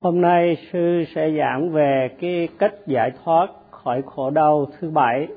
Hôm 0.00 0.20
nay 0.20 0.56
sư 0.72 1.04
sẽ 1.14 1.30
giảng 1.38 1.70
về 1.70 2.08
cái 2.20 2.48
cách 2.58 2.74
giải 2.86 3.12
thoát 3.24 3.50
khỏi 3.70 4.02
khổ 4.06 4.30
đau 4.30 4.66
thứ 4.78 4.90
bảy 4.90 5.28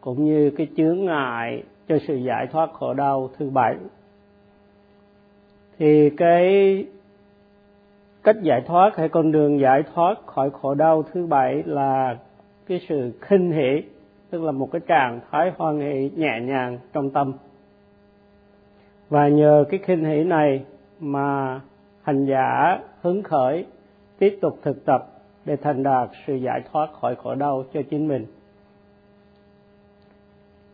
cũng 0.00 0.24
như 0.24 0.50
cái 0.50 0.66
chướng 0.76 1.04
ngại 1.04 1.62
cho 1.88 1.98
sự 2.06 2.16
giải 2.16 2.46
thoát 2.46 2.72
khổ 2.72 2.94
đau 2.94 3.30
thứ 3.38 3.50
bảy. 3.50 3.76
Thì 5.78 6.10
cái 6.10 6.86
cách 8.24 8.36
giải 8.42 8.60
thoát 8.66 8.96
hay 8.96 9.08
con 9.08 9.32
đường 9.32 9.60
giải 9.60 9.82
thoát 9.94 10.26
khỏi 10.26 10.50
khổ 10.50 10.74
đau 10.74 11.02
thứ 11.02 11.26
bảy 11.26 11.62
là 11.66 12.16
cái 12.66 12.80
sự 12.88 13.12
khinh 13.20 13.52
hỷ, 13.52 13.82
tức 14.30 14.42
là 14.42 14.52
một 14.52 14.68
cái 14.72 14.80
trạng 14.86 15.20
thái 15.30 15.52
hoan 15.56 15.80
hỷ 15.80 16.10
nhẹ 16.16 16.40
nhàng 16.40 16.78
trong 16.92 17.10
tâm. 17.10 17.32
Và 19.08 19.28
nhờ 19.28 19.64
cái 19.70 19.80
khinh 19.82 20.04
hỷ 20.04 20.24
này 20.24 20.64
mà 21.00 21.60
hành 22.02 22.26
giả 22.26 22.78
hứng 23.02 23.22
khởi 23.22 23.66
tiếp 24.18 24.38
tục 24.40 24.58
thực 24.62 24.84
tập 24.84 25.06
để 25.44 25.56
thành 25.56 25.82
đạt 25.82 26.08
sự 26.26 26.34
giải 26.34 26.62
thoát 26.72 26.92
khỏi 26.92 27.14
khổ 27.14 27.34
đau 27.34 27.64
cho 27.72 27.80
chính 27.90 28.08
mình. 28.08 28.26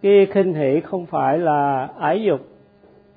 Cái 0.03 0.27
khinh 0.31 0.55
hỷ 0.55 0.81
không 0.81 1.07
phải 1.07 1.39
là 1.39 1.89
ái 1.99 2.23
dục, 2.23 2.41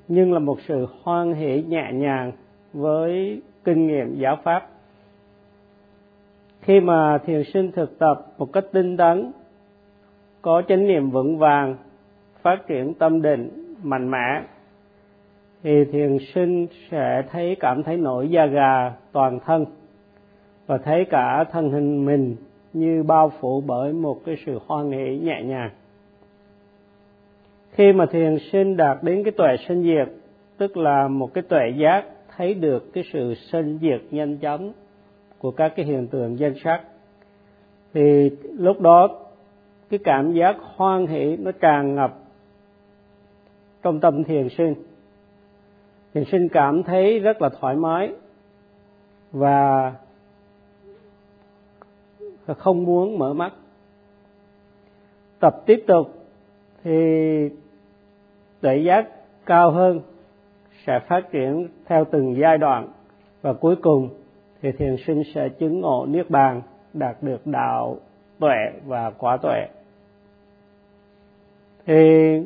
nhưng 0.08 0.34
là 0.34 0.40
một 0.40 0.58
sự 0.68 0.88
hoan 1.04 1.34
hỷ 1.34 1.64
nhẹ 1.64 1.92
nhàng 1.94 2.32
với 2.74 3.42
kinh 3.64 3.88
nghiệm 3.88 4.16
giáo 4.20 4.38
pháp. 4.44 4.70
Khi 6.62 6.80
mà 6.80 7.18
thiền 7.18 7.44
sinh 7.54 7.72
thực 7.72 8.00
tập 8.00 8.26
một 8.38 8.54
cách 8.54 8.66
tinh 8.72 8.98
tấn, 8.98 9.32
có 10.42 10.62
chánh 10.68 10.88
niệm 10.88 11.10
vững 11.10 11.38
vàng, 11.38 11.76
phát 12.42 12.68
triển 12.68 12.94
tâm 12.94 13.22
định 13.22 13.76
mạnh 13.84 14.12
mẽ, 14.12 14.42
thì 15.64 15.86
thiền 15.86 16.18
sinh 16.34 16.68
sẽ 16.92 17.24
thấy 17.32 17.56
cảm 17.60 17.84
thấy 17.84 17.98
nổi 17.98 18.30
da 18.30 18.46
gà 18.46 18.94
toàn 19.12 19.40
thân 19.40 19.66
và 20.68 20.78
thấy 20.78 21.06
cả 21.10 21.44
thân 21.52 21.72
hình 21.72 22.06
mình 22.06 22.36
như 22.74 23.04
bao 23.04 23.32
phủ 23.40 23.62
bởi 23.62 23.94
một 23.94 24.22
cái 24.26 24.36
sự 24.46 24.60
hoan 24.68 24.92
hỷ 24.92 25.18
nhẹ 25.18 25.44
nhàng. 25.44 25.70
Khi 27.72 27.94
mà 27.94 28.06
thiền 28.06 28.38
sinh 28.52 28.78
đạt 28.78 28.98
đến 29.04 29.24
cái 29.24 29.32
tuệ 29.32 29.56
sinh 29.68 29.84
diệt, 29.84 30.14
tức 30.58 30.78
là 30.78 31.08
một 31.08 31.34
cái 31.34 31.42
tuệ 31.42 31.70
giác 31.78 32.06
thấy 32.38 32.54
được 32.54 32.94
cái 32.94 33.04
sự 33.14 33.34
sinh 33.34 33.80
diệt 33.82 34.02
nhanh 34.12 34.38
chóng 34.38 34.74
của 35.40 35.52
các 35.52 35.74
cái 35.76 35.86
hiện 35.86 36.08
tượng 36.08 36.40
danh 36.40 36.54
sắc, 36.64 36.82
thì 37.94 38.32
lúc 38.44 38.82
đó 38.82 39.08
cái 39.90 40.00
cảm 40.04 40.34
giác 40.34 40.56
hoan 40.76 41.08
hỷ 41.08 41.38
nó 41.38 41.52
tràn 41.52 41.96
ngập 41.96 42.20
trong 43.82 44.00
tâm 44.00 44.24
thiền 44.24 44.50
sinh. 44.50 44.76
Thiền 46.14 46.24
sinh 46.26 46.50
cảm 46.50 46.84
thấy 46.84 47.20
rất 47.20 47.42
là 47.42 47.50
thoải 47.60 47.76
mái 47.76 48.12
và 49.32 49.94
không 52.48 52.84
muốn 52.84 53.20
mở 53.20 53.34
mắt. 53.34 53.54
Tập 55.40 55.62
tiếp 55.66 55.84
tục 55.88 56.14
thì 56.84 57.50
tuệ 58.62 58.78
giác 58.78 59.08
cao 59.46 59.72
hơn, 59.72 60.02
sẽ 60.86 61.00
phát 61.00 61.32
triển 61.32 61.68
theo 61.86 62.06
từng 62.12 62.36
giai 62.38 62.58
đoạn 62.58 62.88
và 63.42 63.54
cuối 63.54 63.76
cùng 63.76 64.10
thì 64.62 64.72
thiền 64.72 64.96
sinh 65.08 65.24
sẽ 65.36 65.50
chứng 65.50 65.82
ngộ 65.82 66.06
niết 66.10 66.30
bàn 66.30 66.62
đạt 66.94 67.24
được 67.24 67.48
đạo 67.48 67.98
tuệ 68.40 68.72
và 68.86 69.12
quả 69.18 69.38
tuệ. 69.38 69.68
Thì 71.86 72.40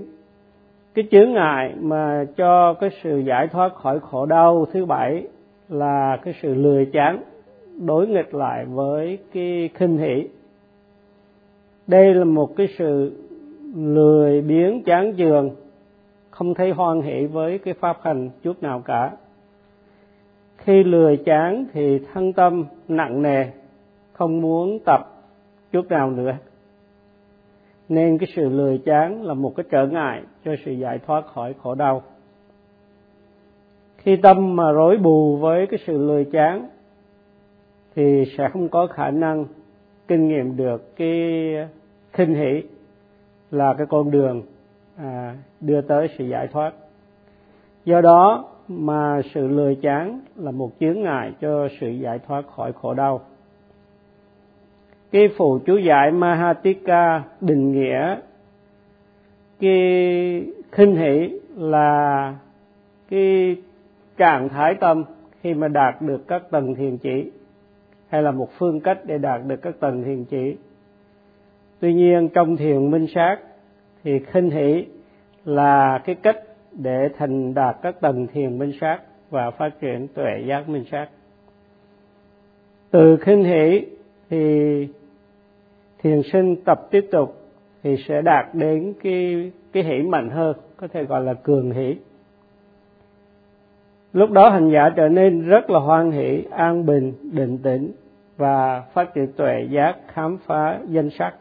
cái 0.93 1.07
chướng 1.11 1.33
ngại 1.33 1.73
mà 1.79 2.25
cho 2.37 2.73
cái 2.73 2.89
sự 3.03 3.17
giải 3.17 3.47
thoát 3.47 3.75
khỏi 3.75 3.99
khổ 3.99 4.25
đau 4.25 4.65
thứ 4.73 4.85
bảy 4.85 5.27
là 5.69 6.17
cái 6.23 6.33
sự 6.41 6.53
lười 6.53 6.89
chán 6.93 7.23
đối 7.85 8.07
nghịch 8.07 8.33
lại 8.33 8.65
với 8.65 9.17
cái 9.33 9.69
khinh 9.73 9.97
hỷ. 9.97 10.27
Đây 11.87 12.15
là 12.15 12.23
một 12.23 12.55
cái 12.55 12.67
sự 12.77 13.23
lười 13.75 14.41
biếng 14.41 14.83
chán 14.83 15.13
chường, 15.17 15.55
không 16.29 16.53
thấy 16.53 16.71
hoan 16.71 17.01
hỷ 17.01 17.25
với 17.25 17.57
cái 17.57 17.73
pháp 17.73 17.97
hành 18.01 18.29
chút 18.43 18.63
nào 18.63 18.81
cả. 18.85 19.11
Khi 20.57 20.83
lười 20.83 21.17
chán 21.17 21.65
thì 21.73 21.99
thân 22.13 22.33
tâm 22.33 22.65
nặng 22.87 23.21
nề, 23.21 23.45
không 24.13 24.41
muốn 24.41 24.79
tập 24.85 25.01
chút 25.71 25.89
nào 25.89 26.11
nữa. 26.11 26.31
Nên 27.89 28.17
cái 28.17 28.27
sự 28.35 28.49
lười 28.49 28.77
chán 28.77 29.23
là 29.23 29.33
một 29.33 29.53
cái 29.55 29.63
trở 29.69 29.87
ngại 29.87 30.21
cho 30.45 30.55
sự 30.65 30.71
giải 30.71 30.99
thoát 31.07 31.25
khỏi 31.25 31.53
khổ 31.61 31.75
đau. 31.75 32.03
Khi 33.97 34.15
tâm 34.15 34.55
mà 34.55 34.71
rối 34.71 34.97
bù 34.97 35.37
với 35.37 35.67
cái 35.67 35.79
sự 35.87 35.97
lười 35.97 36.25
chán 36.25 36.69
thì 37.97 38.25
sẽ 38.37 38.49
không 38.49 38.69
có 38.69 38.87
khả 38.87 39.11
năng 39.11 39.45
kinh 40.07 40.27
nghiệm 40.27 40.57
được 40.57 40.95
cái 40.95 41.31
khinh 42.13 42.35
hỷ 42.35 42.63
là 43.51 43.73
cái 43.73 43.87
con 43.89 44.11
đường 44.11 44.41
à, 44.97 45.35
đưa 45.61 45.81
tới 45.81 46.09
sự 46.17 46.25
giải 46.25 46.47
thoát. 46.47 46.73
Do 47.85 48.01
đó 48.01 48.49
mà 48.67 49.21
sự 49.33 49.47
lười 49.47 49.75
chán 49.75 50.19
là 50.35 50.51
một 50.51 50.71
chướng 50.79 51.01
ngại 51.01 51.31
cho 51.41 51.67
sự 51.79 51.89
giải 51.89 52.19
thoát 52.27 52.47
khỏi 52.47 52.73
khổ 52.73 52.93
đau. 52.93 53.21
Cái 55.11 55.29
phụ 55.37 55.59
chú 55.65 55.77
giải 55.77 56.11
Mahatika 56.11 57.23
định 57.41 57.71
nghĩa 57.71 58.17
cái 59.59 60.45
khinh 60.71 60.95
hỷ 60.95 61.39
là 61.55 62.35
cái 63.09 63.55
trạng 64.17 64.49
thái 64.49 64.75
tâm 64.75 65.03
khi 65.41 65.53
mà 65.53 65.67
đạt 65.67 66.01
được 66.01 66.27
các 66.27 66.51
tầng 66.51 66.75
thiền 66.75 66.97
chỉ 66.97 67.31
hay 68.09 68.23
là 68.23 68.31
một 68.31 68.49
phương 68.57 68.79
cách 68.79 68.99
để 69.05 69.17
đạt 69.17 69.41
được 69.47 69.61
các 69.61 69.79
tầng 69.79 70.03
thiền 70.03 70.25
chỉ? 70.25 70.55
Tuy 71.79 71.93
nhiên, 71.93 72.29
trong 72.33 72.57
thiền 72.57 72.91
minh 72.91 73.07
sát 73.15 73.37
thì 74.03 74.19
khinh 74.19 74.49
hỷ 74.49 74.85
là 75.45 76.01
cái 76.05 76.15
cách 76.15 76.37
để 76.71 77.09
thành 77.17 77.53
đạt 77.53 77.75
các 77.81 78.01
tầng 78.01 78.27
thiền 78.27 78.59
minh 78.59 78.71
sát 78.81 78.99
và 79.29 79.51
phát 79.51 79.79
triển 79.81 80.07
tuệ 80.07 80.43
giác 80.47 80.69
minh 80.69 80.83
sát. 80.91 81.07
Từ 82.91 83.17
khinh 83.17 83.43
hỷ 83.43 83.85
thì 84.29 84.87
thiền 86.03 86.21
sinh 86.31 86.55
tập 86.65 86.87
tiếp 86.91 87.07
tục 87.11 87.41
thì 87.83 87.95
sẽ 88.07 88.21
đạt 88.21 88.45
đến 88.53 88.93
cái 89.03 89.51
cái 89.71 89.83
hỷ 89.83 90.01
mạnh 90.01 90.29
hơn, 90.29 90.57
có 90.77 90.87
thể 90.87 91.03
gọi 91.03 91.21
là 91.23 91.33
cường 91.33 91.71
hỷ 91.71 91.95
lúc 94.17 94.31
đó 94.31 94.49
hành 94.49 94.69
giả 94.69 94.89
trở 94.95 95.09
nên 95.09 95.41
rất 95.41 95.69
là 95.69 95.79
hoan 95.79 96.11
hỷ, 96.11 96.43
an 96.51 96.85
bình 96.85 97.13
định 97.31 97.57
tĩnh 97.57 97.91
và 98.37 98.81
phát 98.93 99.13
triển 99.13 99.31
tuệ 99.31 99.67
giác, 99.69 99.95
khám 100.07 100.37
phá 100.37 100.79
danh 100.87 101.09
sắc. 101.09 101.33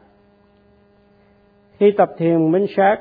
Khi 1.79 1.91
tập 1.91 2.11
thiền 2.19 2.51
minh 2.51 2.67
sát, 2.77 2.97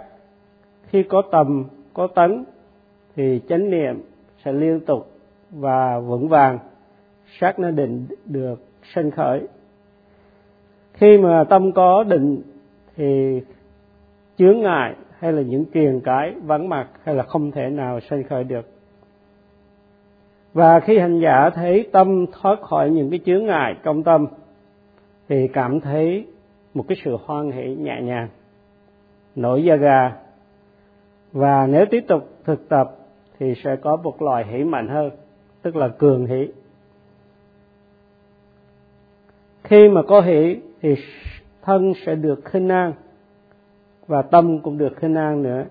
khi 0.88 1.04
có 1.04 1.22
tầm, 1.32 1.66
có 1.94 2.08
tấn, 2.08 2.46
thì 3.16 3.42
chánh 3.50 3.70
niệm 3.70 4.02
sẽ 4.46 4.52
liên 4.52 4.80
tục 4.80 5.12
và 5.52 6.00
vững 6.00 6.28
vàng. 6.28 6.60
Sát 7.40 7.60
nó 7.60 7.72
định 7.72 8.08
được 8.26 8.64
sanh 8.94 9.12
khởi. 9.12 9.42
Khi 10.94 11.18
mà 11.18 11.44
tâm 11.50 11.72
có 11.72 12.04
định 12.04 12.42
thì 12.96 13.42
chướng 14.38 14.60
ngại 14.60 14.96
hay 15.20 15.34
là 15.34 15.42
những 15.42 15.66
truyền 15.74 16.00
cái 16.00 16.34
vắng 16.44 16.70
mặt 16.70 16.88
hay 17.04 17.16
là 17.16 17.24
không 17.24 17.52
thể 17.52 17.70
nào 17.70 18.00
sanh 18.00 18.24
khởi 18.24 18.44
được 18.44 18.75
và 20.56 20.80
khi 20.80 20.98
hành 20.98 21.20
giả 21.20 21.50
thấy 21.50 21.90
tâm 21.92 22.26
thoát 22.32 22.62
khỏi 22.62 22.90
những 22.90 23.10
cái 23.10 23.20
chướng 23.26 23.46
ngại 23.46 23.76
trong 23.84 24.04
tâm, 24.04 24.28
thì 25.30 25.48
cảm 25.48 25.80
thấy 25.80 26.28
một 26.74 26.86
cái 26.88 26.98
sự 27.04 27.18
hoan 27.26 27.52
hỷ 27.52 27.76
nhẹ 27.76 28.02
nhàng, 28.02 28.28
nổi 29.36 29.64
da 29.64 29.76
gà. 29.76 30.14
Và 31.32 31.68
nếu 31.68 31.86
tiếp 31.92 32.06
tục 32.08 32.30
thực 32.44 32.70
tập 32.70 32.92
thì 33.40 33.54
sẽ 33.64 33.76
có 33.76 33.96
một 33.96 34.22
loại 34.22 34.46
hỷ 34.46 34.64
mạnh 34.64 34.88
hơn, 34.88 35.12
tức 35.62 35.76
là 35.76 35.88
cường 35.88 36.26
hỷ. 36.26 36.48
Khi 39.64 39.90
mà 39.90 40.02
có 40.02 40.22
hỷ 40.22 40.60
thì 40.82 40.96
thân 41.62 41.94
sẽ 42.06 42.16
được 42.16 42.46
khinh 42.46 42.70
an 42.70 42.94
và 44.08 44.22
tâm 44.22 44.60
cũng 44.60 44.78
được 44.78 44.96
khinh 44.96 45.16
an 45.16 45.44
nữa. 45.44 45.64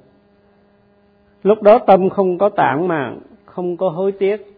Lúc 1.42 1.62
đó 1.62 1.78
tâm 1.78 2.10
không 2.10 2.38
có 2.38 2.48
tản 2.48 2.88
mạng 2.88 3.20
không 3.44 3.76
có 3.76 3.88
hối 3.88 4.12
tiếc 4.12 4.53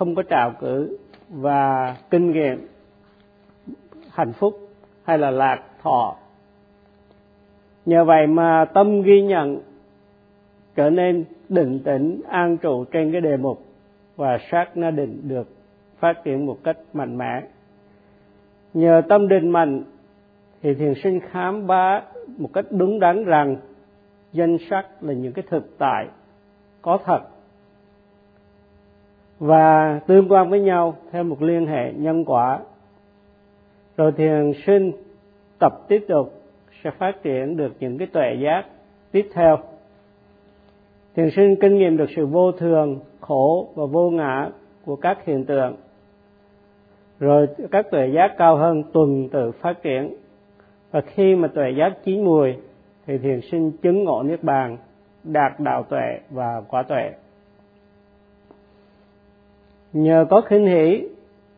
không 0.00 0.14
có 0.14 0.22
trào 0.22 0.52
cử 0.60 0.98
và 1.28 1.96
kinh 2.10 2.32
nghiệm, 2.32 2.68
hạnh 4.10 4.32
phúc 4.32 4.58
hay 5.04 5.18
là 5.18 5.30
lạc 5.30 5.62
thọ. 5.82 6.16
Nhờ 7.86 8.04
vậy 8.04 8.26
mà 8.26 8.64
tâm 8.64 9.02
ghi 9.02 9.22
nhận 9.22 9.60
trở 10.76 10.90
nên 10.90 11.24
định 11.48 11.80
tĩnh, 11.84 12.20
an 12.28 12.56
trụ 12.56 12.84
trên 12.84 13.12
cái 13.12 13.20
đề 13.20 13.36
mục 13.36 13.64
và 14.16 14.38
sát 14.50 14.76
na 14.76 14.90
định 14.90 15.20
được 15.28 15.48
phát 15.98 16.24
triển 16.24 16.46
một 16.46 16.58
cách 16.64 16.76
mạnh 16.92 17.18
mẽ. 17.18 17.42
Nhờ 18.74 19.02
tâm 19.08 19.28
định 19.28 19.50
mạnh 19.50 19.82
thì 20.62 20.74
thiền 20.74 20.94
sinh 21.02 21.20
khám 21.30 21.66
phá 21.68 22.02
một 22.38 22.50
cách 22.52 22.64
đúng 22.70 23.00
đắn 23.00 23.24
rằng 23.24 23.56
danh 24.32 24.56
sắc 24.70 24.86
là 25.00 25.12
những 25.12 25.32
cái 25.32 25.44
thực 25.48 25.78
tại 25.78 26.06
có 26.82 26.98
thật 27.04 27.20
và 29.40 30.00
tương 30.06 30.28
quan 30.28 30.50
với 30.50 30.60
nhau 30.60 30.96
theo 31.12 31.24
một 31.24 31.42
liên 31.42 31.66
hệ 31.66 31.92
nhân 31.92 32.24
quả. 32.24 32.58
Rồi 33.96 34.12
thiền 34.12 34.52
sinh 34.66 34.92
tập 35.58 35.72
tiếp 35.88 36.04
tục 36.08 36.32
sẽ 36.84 36.90
phát 36.90 37.22
triển 37.22 37.56
được 37.56 37.72
những 37.80 37.98
cái 37.98 38.08
tuệ 38.12 38.34
giác 38.42 38.64
tiếp 39.12 39.28
theo. 39.34 39.58
Thiền 41.14 41.30
sinh 41.36 41.56
kinh 41.60 41.78
nghiệm 41.78 41.96
được 41.96 42.10
sự 42.16 42.26
vô 42.26 42.52
thường, 42.52 43.00
khổ 43.20 43.68
và 43.74 43.86
vô 43.86 44.10
ngã 44.10 44.48
của 44.84 44.96
các 44.96 45.24
hiện 45.24 45.44
tượng. 45.44 45.76
Rồi 47.20 47.46
các 47.70 47.90
tuệ 47.90 48.06
giác 48.14 48.34
cao 48.38 48.56
hơn 48.56 48.82
tuần 48.92 49.28
tự 49.28 49.50
phát 49.52 49.82
triển. 49.82 50.14
Và 50.90 51.00
khi 51.00 51.34
mà 51.34 51.48
tuệ 51.48 51.70
giác 51.78 51.92
chín 52.04 52.24
mùi, 52.24 52.56
thì 53.06 53.18
thiền 53.18 53.40
sinh 53.40 53.72
chứng 53.82 54.04
ngộ 54.04 54.22
niết 54.22 54.42
bàn, 54.42 54.76
đạt 55.24 55.52
đạo 55.60 55.82
tuệ 55.82 56.20
và 56.30 56.62
quả 56.68 56.82
tuệ 56.82 57.10
nhờ 59.92 60.26
có 60.30 60.40
khinh 60.40 60.66
hỷ, 60.66 61.08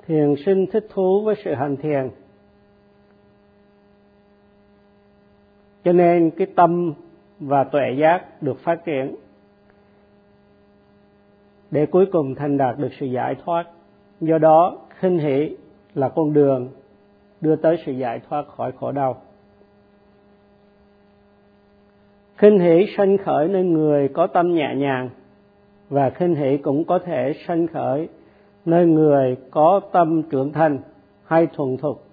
thiền 0.06 0.34
sinh 0.46 0.66
thích 0.72 0.86
thú 0.90 1.22
với 1.24 1.34
sự 1.44 1.54
hành 1.54 1.76
thiền. 1.76 2.10
Cho 5.84 5.92
nên 5.92 6.30
cái 6.30 6.46
tâm 6.56 6.92
và 7.40 7.64
tuệ 7.64 7.94
giác 7.98 8.42
được 8.42 8.60
phát 8.64 8.84
triển 8.84 9.16
để 11.70 11.86
cuối 11.86 12.06
cùng 12.12 12.34
thành 12.34 12.58
đạt 12.58 12.78
được 12.78 12.88
sự 13.00 13.06
giải 13.06 13.34
thoát. 13.44 13.64
Do 14.20 14.38
đó, 14.38 14.78
khinh 14.98 15.18
hỷ 15.18 15.56
là 15.94 16.08
con 16.08 16.32
đường 16.32 16.68
đưa 17.40 17.56
tới 17.56 17.76
sự 17.86 17.92
giải 17.92 18.20
thoát 18.28 18.48
khỏi 18.48 18.72
khổ 18.72 18.92
đau. 18.92 19.22
Khinh 22.36 22.58
hỷ 22.58 22.86
sanh 22.96 23.18
khởi 23.18 23.48
nơi 23.48 23.64
người 23.64 24.08
có 24.08 24.26
tâm 24.26 24.54
nhẹ 24.54 24.74
nhàng 24.76 25.10
và 25.88 26.10
khinh 26.10 26.34
hỷ 26.34 26.56
cũng 26.56 26.84
có 26.84 26.98
thể 26.98 27.32
sanh 27.46 27.66
khởi 27.66 28.08
nơi 28.64 28.86
người 28.86 29.36
có 29.50 29.80
tâm 29.92 30.22
trưởng 30.22 30.52
thành 30.52 30.78
hay 31.24 31.46
thuần 31.46 31.76
thục. 31.76 32.04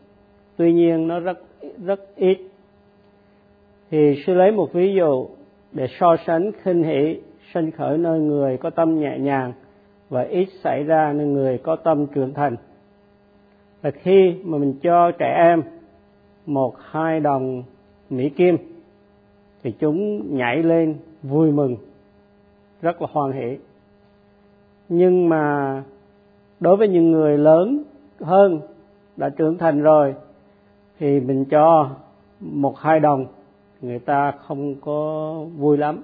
Tuy 0.57 0.73
nhiên, 0.73 1.07
nó 1.07 1.19
rất 1.19 1.39
rất 1.85 2.15
ít. 2.15 2.37
Thì 3.91 4.23
sư 4.25 4.33
lấy 4.33 4.51
một 4.51 4.73
ví 4.73 4.93
dụ 4.95 5.27
để 5.71 5.87
so 5.99 6.15
sánh 6.25 6.51
khinh 6.61 6.83
hỷ 6.83 7.21
sanh 7.53 7.71
khởi 7.71 7.97
nơi 7.97 8.19
người 8.19 8.57
có 8.57 8.69
tâm 8.69 8.99
nhẹ 8.99 9.17
nhàng 9.19 9.53
và 10.09 10.21
ít 10.21 10.47
xảy 10.63 10.83
ra 10.83 11.13
nơi 11.13 11.27
người 11.27 11.57
có 11.57 11.75
tâm 11.75 12.07
trưởng 12.07 12.33
thành. 12.33 12.55
Là 13.83 13.91
khi 13.91 14.35
mà 14.43 14.57
mình 14.57 14.73
cho 14.81 15.11
trẻ 15.11 15.33
em 15.37 15.61
một 16.45 16.75
hai 16.79 17.19
đồng 17.19 17.63
mỹ 18.09 18.29
kim, 18.29 18.57
thì 19.63 19.71
chúng 19.79 20.21
nhảy 20.37 20.63
lên 20.63 20.95
vui 21.23 21.51
mừng, 21.51 21.77
rất 22.81 23.01
là 23.01 23.07
hoan 23.11 23.31
hỷ. 23.31 23.57
Nhưng 24.89 25.29
mà 25.29 25.83
đối 26.59 26.77
với 26.77 26.87
những 26.87 27.11
người 27.11 27.37
lớn 27.37 27.83
hơn 28.21 28.61
đã 29.17 29.29
trưởng 29.29 29.57
thành 29.57 29.81
rồi, 29.81 30.15
thì 30.99 31.19
mình 31.19 31.45
cho 31.45 31.89
một 32.39 32.79
hai 32.79 32.99
đồng, 32.99 33.25
người 33.81 33.99
ta 33.99 34.31
không 34.31 34.75
có 34.81 35.33
vui 35.57 35.77
lắm. 35.77 36.01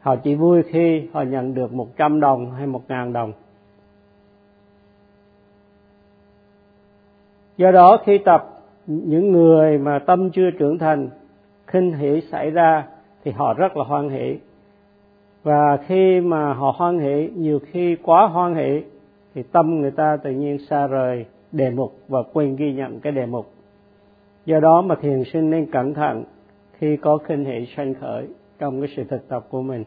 Họ 0.00 0.16
chỉ 0.16 0.34
vui 0.34 0.62
khi 0.62 1.08
họ 1.12 1.22
nhận 1.22 1.54
được 1.54 1.72
một 1.72 1.96
trăm 1.96 2.20
đồng 2.20 2.50
hay 2.50 2.66
một 2.66 2.82
ngàn 2.88 3.12
đồng. 3.12 3.32
Do 7.56 7.70
đó 7.70 7.98
khi 8.04 8.18
tập, 8.18 8.62
những 8.86 9.32
người 9.32 9.78
mà 9.78 9.98
tâm 9.98 10.30
chưa 10.30 10.50
trưởng 10.50 10.78
thành, 10.78 11.08
khinh 11.66 11.92
hỷ 11.92 12.20
xảy 12.20 12.50
ra 12.50 12.86
thì 13.24 13.30
họ 13.30 13.54
rất 13.54 13.76
là 13.76 13.84
hoan 13.84 14.08
hỷ 14.08 14.38
và 15.44 15.76
khi 15.86 16.20
mà 16.20 16.52
họ 16.52 16.74
hoan 16.76 16.98
hỷ, 16.98 17.30
nhiều 17.36 17.58
khi 17.70 17.96
quá 18.02 18.26
hoan 18.26 18.54
hỷ, 18.54 18.82
thì 19.34 19.42
tâm 19.42 19.80
người 19.80 19.90
ta 19.90 20.16
tự 20.16 20.30
nhiên 20.30 20.58
xa 20.58 20.86
rời 20.86 21.26
đề 21.52 21.70
mục 21.70 21.98
và 22.08 22.22
quên 22.32 22.56
ghi 22.56 22.72
nhận 22.72 23.00
cái 23.00 23.12
đề 23.12 23.26
mục. 23.26 23.46
Do 24.44 24.60
đó 24.60 24.82
mà 24.82 24.94
thiền 24.94 25.22
sinh 25.32 25.50
nên 25.50 25.70
cẩn 25.70 25.94
thận 25.94 26.24
khi 26.78 26.96
có 26.96 27.18
khinh 27.18 27.44
hỷ 27.44 27.66
sanh 27.76 27.94
khởi 27.94 28.28
trong 28.58 28.80
cái 28.80 28.90
sự 28.96 29.04
thực 29.04 29.28
tập 29.28 29.46
của 29.50 29.62
mình. 29.62 29.84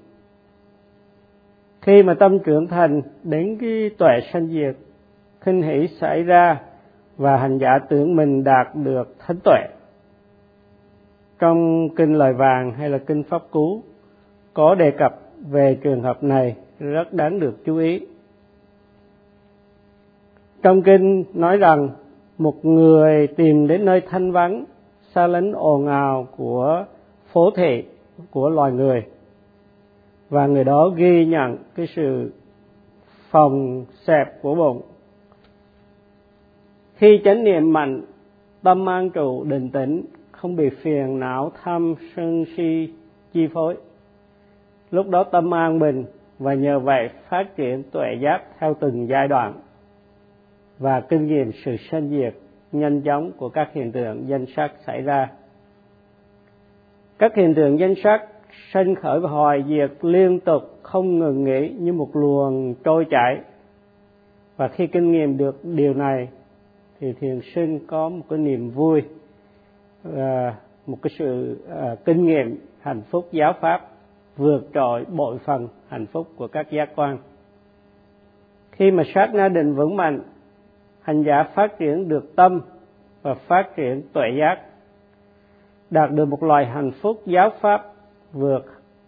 Khi 1.82 2.04
mà 2.04 2.14
tâm 2.14 2.40
trưởng 2.40 2.68
thành 2.68 3.02
đến 3.24 3.58
cái 3.62 3.90
tuệ 3.98 4.20
sanh 4.34 4.48
diệt 4.48 4.76
khinh 5.42 5.62
hỷ 5.62 5.88
xảy 5.88 6.24
ra 6.24 6.62
và 7.18 7.38
hành 7.38 7.58
giả 7.58 7.80
tưởng 7.90 8.16
mình 8.16 8.44
đạt 8.44 8.68
được 8.76 9.16
thánh 9.20 9.38
tuệ. 9.44 9.62
Trong 11.40 11.90
kinh 11.96 12.14
lời 12.14 12.34
vàng 12.34 12.72
hay 12.72 12.90
là 12.90 12.98
kinh 12.98 13.24
pháp 13.24 13.42
cú, 13.52 13.82
có 14.54 14.76
đề 14.76 14.92
cập 14.92 15.27
về 15.50 15.78
trường 15.82 16.02
hợp 16.02 16.24
này 16.24 16.56
rất 16.80 17.14
đáng 17.14 17.40
được 17.40 17.66
chú 17.66 17.78
ý. 17.78 18.06
Trong 20.62 20.82
kinh 20.82 21.24
nói 21.34 21.58
rằng, 21.58 21.90
một 22.38 22.66
người 22.66 23.28
tìm 23.28 23.68
đến 23.68 23.86
nơi 23.86 24.02
thanh 24.10 24.32
vắng, 24.32 24.66
xa 25.14 25.28
lánh 25.28 25.52
ồn 25.52 25.88
ào 25.88 26.28
của 26.38 26.86
phố 27.32 27.52
thị, 27.56 27.84
của 28.32 28.50
loài 28.50 28.72
người. 28.72 29.06
Và 30.30 30.48
người 30.48 30.64
đó 30.64 30.90
ghi 30.96 31.26
nhận 31.26 31.58
cái 31.76 31.88
sự 31.96 32.32
phòng 33.30 33.86
xẹp 34.04 34.42
của 34.42 34.56
bụng. 34.56 34.82
Khi 36.96 37.22
chánh 37.24 37.44
niệm 37.44 37.74
mạnh, 37.74 38.02
tâm 38.64 38.90
an 38.90 39.10
trụ, 39.10 39.44
định 39.44 39.70
tĩnh, 39.70 40.06
không 40.32 40.56
bị 40.56 40.70
phiền 40.70 41.20
não 41.20 41.52
tham 41.64 41.96
sân 42.16 42.46
si 42.58 42.94
chi 43.34 43.48
phối 43.54 43.76
lúc 44.92 45.10
đó 45.10 45.24
tâm 45.24 45.54
an 45.54 45.80
bình 45.80 46.06
và 46.40 46.54
nhờ 46.54 46.80
vậy 46.80 47.10
phát 47.30 47.56
triển 47.56 47.84
tuệ 47.92 48.08
giác 48.22 48.42
theo 48.60 48.74
từng 48.80 49.08
giai 49.08 49.28
đoạn. 49.28 49.54
Và 50.80 51.02
kinh 51.02 51.28
nghiệm 51.28 51.52
sự 51.66 51.76
sanh 51.92 52.10
diệt 52.10 52.34
nhanh 52.72 53.02
chóng 53.02 53.32
của 53.38 53.50
các 53.50 53.70
hiện 53.74 53.92
tượng 53.92 54.28
danh 54.28 54.46
sắc 54.56 54.72
xảy 54.86 55.02
ra. 55.02 55.30
Các 57.18 57.36
hiện 57.36 57.54
tượng 57.56 57.80
danh 57.80 57.94
sắc 58.04 58.28
sanh 58.74 58.96
khởi 58.96 59.20
và 59.20 59.30
hoài 59.30 59.64
diệt 59.68 59.92
liên 60.02 60.40
tục 60.40 60.64
không 60.84 61.20
ngừng 61.20 61.44
nghỉ 61.44 61.70
như 61.80 61.94
một 61.94 62.10
luồng 62.14 62.76
trôi 62.84 63.06
chảy. 63.10 63.42
Và 64.58 64.68
khi 64.68 64.88
kinh 64.88 65.12
nghiệm 65.12 65.38
được 65.38 65.60
điều 65.64 65.94
này, 65.94 66.28
thì 67.00 67.14
thiền 67.14 67.40
sinh 67.56 67.80
có 67.88 68.10
một 68.10 68.26
cái 68.30 68.40
niềm 68.40 68.70
vui 68.70 69.02
à, 70.16 70.56
một 70.88 70.98
cái 71.02 71.12
sự 71.20 71.58
à, 71.70 71.96
kinh 72.06 72.26
nghiệm 72.26 72.60
hạnh 72.80 73.02
phúc 73.10 73.28
giáo 73.32 73.54
pháp 73.62 73.88
vượt 74.38 74.68
trội 74.74 75.06
bội 75.06 75.38
phần 75.38 75.68
hạnh 75.88 76.06
phúc 76.06 76.28
của 76.36 76.48
các 76.48 76.72
giác 76.72 76.90
quan. 76.96 77.18
Khi 78.72 78.92
mà 78.92 79.04
sát 79.16 79.34
na 79.34 79.50
định 79.50 79.74
vững 79.74 79.96
mạnh, 79.96 80.20
hành 81.02 81.24
giả 81.24 81.44
phát 81.44 81.78
triển 81.80 82.10
được 82.10 82.36
tâm 82.36 82.62
và 83.22 83.34
phát 83.34 83.76
triển 83.76 84.02
tuệ 84.14 84.28
giác, 84.40 84.60
đạt 85.90 86.12
được 86.12 86.26
một 86.26 86.44
loài 86.44 86.66
hạnh 86.66 86.92
phúc 87.02 87.22
giáo 87.26 87.50
pháp 87.62 87.94
vượt 88.34 88.66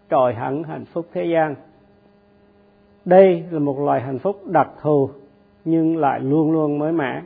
trội 0.09 0.33
hẳn 0.33 0.63
hạnh 0.63 0.85
phúc 0.85 1.05
thế 1.13 1.25
gian. 1.25 1.55
Đây 3.05 3.43
là 3.51 3.59
một 3.59 3.79
loài 3.79 4.01
hạnh 4.01 4.19
phúc 4.19 4.47
đặc 4.47 4.69
thù 4.81 5.09
nhưng 5.65 5.97
lại 5.97 6.19
luôn 6.19 6.51
luôn 6.51 6.79
mới 6.79 6.91
mẻ. 6.91 7.21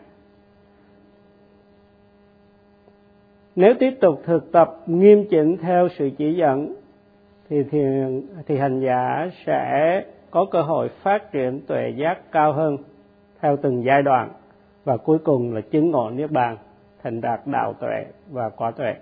Nếu 3.55 3.73
tiếp 3.79 3.91
tục 4.01 4.21
thực 4.25 4.51
tập 4.51 4.75
nghiêm 4.85 5.25
chỉnh 5.29 5.57
theo 5.57 5.87
sự 5.97 6.09
chỉ 6.17 6.33
dẫn 6.33 6.75
thì 7.53 7.63
thiền, 7.63 8.21
thì 8.47 8.57
hành 8.57 8.79
giả 8.79 9.29
sẽ 9.45 10.03
có 10.31 10.45
cơ 10.51 10.61
hội 10.61 10.89
phát 10.89 11.31
triển 11.31 11.61
tuệ 11.67 11.93
giác 11.97 12.31
cao 12.31 12.53
hơn 12.53 12.77
theo 13.41 13.57
từng 13.57 13.83
giai 13.83 14.01
đoạn 14.01 14.29
và 14.83 14.97
cuối 14.97 15.17
cùng 15.17 15.53
là 15.53 15.61
chứng 15.61 15.91
ngộ 15.91 16.09
niết 16.09 16.31
bàn, 16.31 16.57
thành 17.03 17.21
đạt 17.21 17.41
đạo 17.45 17.73
tuệ 17.73 18.05
và 18.31 18.49
quả 18.49 18.71
tuệ. 18.71 18.93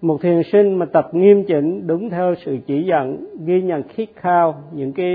Một 0.00 0.18
thiền 0.22 0.42
sinh 0.52 0.74
mà 0.74 0.86
tập 0.86 1.08
nghiêm 1.12 1.44
chỉnh 1.48 1.86
đúng 1.86 2.10
theo 2.10 2.34
sự 2.44 2.58
chỉ 2.66 2.84
dẫn, 2.84 3.26
ghi 3.44 3.62
nhận 3.62 3.82
khít 3.82 4.08
khao 4.16 4.54
những 4.72 4.92
cái 4.92 5.06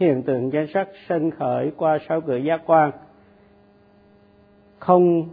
hiện 0.00 0.22
tượng 0.22 0.52
danh 0.52 0.66
sắc 0.74 0.88
sinh 1.08 1.30
khởi 1.30 1.72
qua 1.76 1.98
sáu 2.08 2.20
cửa 2.20 2.36
giác 2.36 2.60
quan, 2.66 2.90
không 4.78 5.28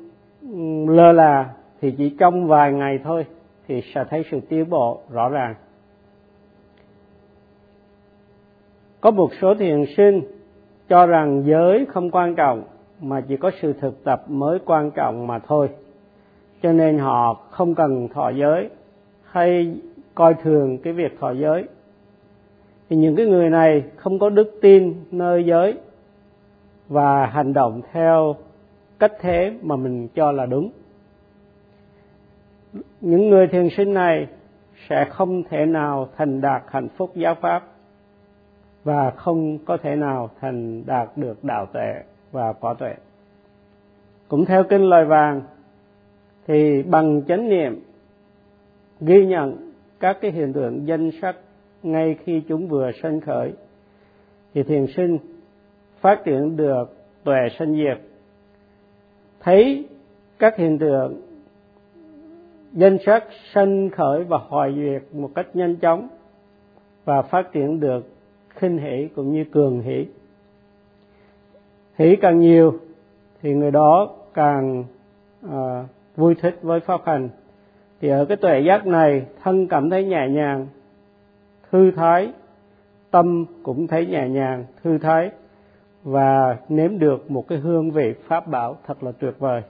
lơ 0.88 1.12
là 1.12 1.54
thì 1.82 1.92
chỉ 1.98 2.16
trong 2.20 2.48
vài 2.48 2.74
ngày 2.74 3.00
thôi 3.04 3.26
thì 3.68 3.82
sẽ 3.94 4.04
thấy 4.10 4.24
sự 4.32 4.40
tiến 4.50 4.70
bộ 4.70 5.00
rõ 5.10 5.30
ràng. 5.30 5.56
Có 9.02 9.12
một 9.12 9.32
số 9.42 9.56
thiền 9.56 9.86
sinh 9.98 10.22
cho 10.90 11.06
rằng 11.06 11.44
giới 11.46 11.86
không 11.86 12.12
quan 12.12 12.36
trọng, 12.36 12.64
mà 13.02 13.22
chỉ 13.22 13.38
có 13.38 13.52
sự 13.62 13.74
thực 13.74 14.04
tập 14.04 14.24
mới 14.28 14.60
quan 14.66 14.92
trọng 14.92 15.28
mà 15.28 15.40
thôi. 15.40 15.70
Cho 16.62 16.72
nên 16.72 16.98
họ 16.98 17.34
không 17.34 17.76
cần 17.76 18.08
thọ 18.08 18.30
giới, 18.30 18.70
hay 19.24 19.76
coi 20.16 20.34
thường 20.34 20.78
cái 20.78 20.94
việc 20.94 21.20
thọ 21.20 21.32
giới. 21.32 21.64
Thì 22.90 22.96
những 22.96 23.16
cái 23.16 23.26
người 23.26 23.50
này 23.50 23.84
không 23.96 24.20
có 24.20 24.30
đức 24.30 24.60
tin 24.62 24.94
nơi 25.12 25.46
giới 25.46 25.78
và 26.90 27.26
hành 27.26 27.54
động 27.54 27.82
theo 27.92 28.36
cách 29.00 29.14
thế 29.20 29.54
mà 29.62 29.76
mình 29.76 30.08
cho 30.16 30.32
là 30.32 30.46
đúng 30.46 30.72
những 33.02 33.30
người 33.30 33.48
thiền 33.48 33.70
sinh 33.78 33.94
này 33.94 34.28
sẽ 34.90 35.06
không 35.10 35.44
thể 35.50 35.66
nào 35.66 36.10
thành 36.18 36.42
đạt 36.42 36.64
hạnh 36.68 36.88
phúc 36.98 37.12
giáo 37.16 37.36
pháp 37.42 37.64
và 38.84 39.12
không 39.12 39.58
có 39.66 39.78
thể 39.78 39.96
nào 39.96 40.30
thành 40.42 40.84
đạt 40.86 41.10
được 41.16 41.44
đạo 41.44 41.66
tuệ 41.74 41.94
và 42.32 42.54
quả 42.54 42.74
tuệ. 42.74 42.94
Cũng 44.28 44.46
theo 44.46 44.64
kinh 44.64 44.82
lời 44.82 45.06
vàng, 45.06 45.42
thì 46.48 46.84
bằng 46.84 47.22
chánh 47.28 47.50
niệm 47.50 47.80
ghi 49.00 49.26
nhận 49.26 49.72
các 50.00 50.18
cái 50.22 50.32
hiện 50.32 50.54
tượng 50.54 50.88
danh 50.88 51.10
sắc 51.22 51.36
ngay 51.84 52.18
khi 52.24 52.42
chúng 52.48 52.68
vừa 52.68 52.92
sanh 53.02 53.22
khởi, 53.22 53.54
thì 54.54 54.64
thiền 54.64 54.86
sinh 54.96 55.18
phát 56.02 56.24
triển 56.26 56.58
được 56.58 56.86
tuệ 57.24 57.40
sanh 57.60 57.76
diệt. 57.76 57.98
Thấy 59.40 59.86
các 60.40 60.58
hiện 60.58 60.80
tượng 60.80 61.22
danh 62.74 62.98
sắc 63.06 63.24
sanh 63.54 63.90
khởi 63.90 64.24
và 64.24 64.38
hoài 64.48 64.74
duyệt 64.76 65.04
một 65.12 65.30
cách 65.36 65.48
nhanh 65.54 65.76
chóng 65.76 66.08
và 67.06 67.22
phát 67.22 67.52
triển 67.52 67.80
được 67.80 68.06
khinh 68.50 68.78
hỷ 68.78 69.08
cũng 69.16 69.34
như 69.34 69.44
cường 69.52 69.82
hỷ. 69.82 70.08
Hỷ 71.96 72.16
càng 72.16 72.40
nhiều 72.40 72.80
thì 73.42 73.54
người 73.54 73.72
đó 73.72 74.10
càng 74.34 74.84
à, 75.52 75.86
vui 76.16 76.36
thích 76.36 76.60
với 76.62 76.80
pháp 76.80 77.02
hành. 77.06 77.30
Thì 78.02 78.10
ở 78.10 78.26
cái 78.26 78.38
tuệ 78.38 78.60
giác 78.60 78.88
này 78.88 79.26
thân 79.44 79.68
cảm 79.68 79.90
thấy 79.90 80.06
nhẹ 80.06 80.28
nhàng 80.30 80.68
thư 81.72 81.92
thái 81.92 82.34
tâm 83.12 83.46
cũng 83.64 83.88
thấy 83.88 84.06
nhẹ 84.06 84.30
nhàng 84.30 84.66
thư 84.84 84.98
thái 84.98 85.32
và 86.04 86.58
nếm 86.70 87.00
được 87.00 87.32
một 87.32 87.48
cái 87.48 87.58
hương 87.58 87.92
vị 87.92 88.14
pháp 88.28 88.48
bảo 88.48 88.78
thật 88.88 89.04
là 89.04 89.12
tuyệt 89.12 89.34
vời 89.40 89.62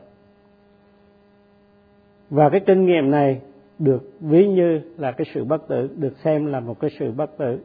và 2.34 2.50
cái 2.50 2.60
kinh 2.60 2.86
nghiệm 2.86 3.12
này 3.12 3.42
được 3.80 4.12
ví 4.20 4.48
như 4.48 4.82
là 4.98 5.12
cái 5.12 5.26
sự 5.34 5.44
bất 5.44 5.68
tử, 5.68 5.90
được 5.96 6.14
xem 6.24 6.46
là 6.46 6.60
một 6.60 6.80
cái 6.80 6.92
sự 7.00 7.12
bất 7.12 7.38
tử. 7.38 7.60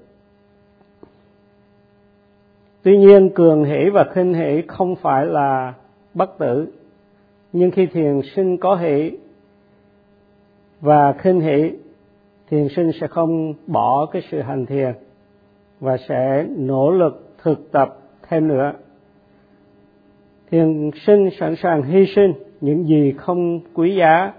Tuy 2.82 2.98
nhiên, 2.98 3.30
cường 3.34 3.64
hỷ 3.64 3.90
và 3.90 4.04
khinh 4.14 4.34
hỷ 4.34 4.62
không 4.68 4.96
phải 4.96 5.26
là 5.26 5.74
bất 6.14 6.38
tử. 6.38 6.72
Nhưng 7.52 7.70
khi 7.70 7.86
thiền 7.86 8.20
sinh 8.34 8.56
có 8.56 8.76
hỷ 8.76 9.10
và 10.80 11.12
khinh 11.12 11.40
hỷ, 11.40 11.72
thiền 12.50 12.68
sinh 12.76 12.90
sẽ 13.00 13.06
không 13.06 13.54
bỏ 13.66 14.06
cái 14.06 14.22
sự 14.30 14.40
hành 14.40 14.66
thiền 14.66 14.92
và 15.80 15.96
sẽ 16.08 16.46
nỗ 16.56 16.90
lực 16.90 17.34
thực 17.42 17.72
tập 17.72 17.98
thêm 18.28 18.48
nữa. 18.48 18.72
Thiền 20.50 20.90
sinh 21.06 21.28
sẵn 21.38 21.56
sàng 21.56 21.82
hy 21.82 22.06
sinh 22.16 22.32
những 22.60 22.84
gì 22.84 23.14
không 23.16 23.60
quý 23.74 23.96
giá 23.96 24.32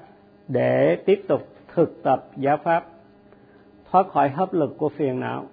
để 0.49 0.95
tiếp 0.95 1.21
tục 1.27 1.47
thực 1.73 2.03
tập 2.03 2.27
giáo 2.37 2.57
pháp. 2.63 2.85
Thoát 3.91 4.07
khỏi 4.07 4.29
hấp 4.29 4.53
lực 4.53 4.77
của 4.77 4.89
phiền 4.89 5.19
não. 5.19 5.45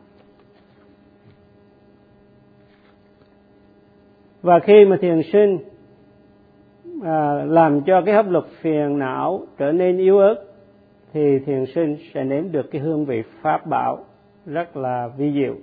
Và 4.42 4.58
khi 4.58 4.84
mà 4.84 4.96
thiền 5.00 5.22
sinh 5.32 5.58
à, 7.04 7.44
làm 7.44 7.80
cho 7.80 8.02
cái 8.06 8.14
hấp 8.14 8.30
lực 8.30 8.48
phiền 8.60 8.98
não 8.98 9.46
trở 9.58 9.72
nên 9.72 9.98
yếu 9.98 10.18
ớt 10.18 10.44
thì 11.12 11.38
thiền 11.38 11.64
sinh 11.74 11.96
sẽ 12.14 12.24
nếm 12.24 12.52
được 12.52 12.70
cái 12.70 12.80
hương 12.80 13.04
vị 13.04 13.22
pháp 13.42 13.66
bảo 13.66 14.04
rất 14.46 14.76
là 14.76 15.08
vi 15.16 15.32
diệu. 15.32 15.54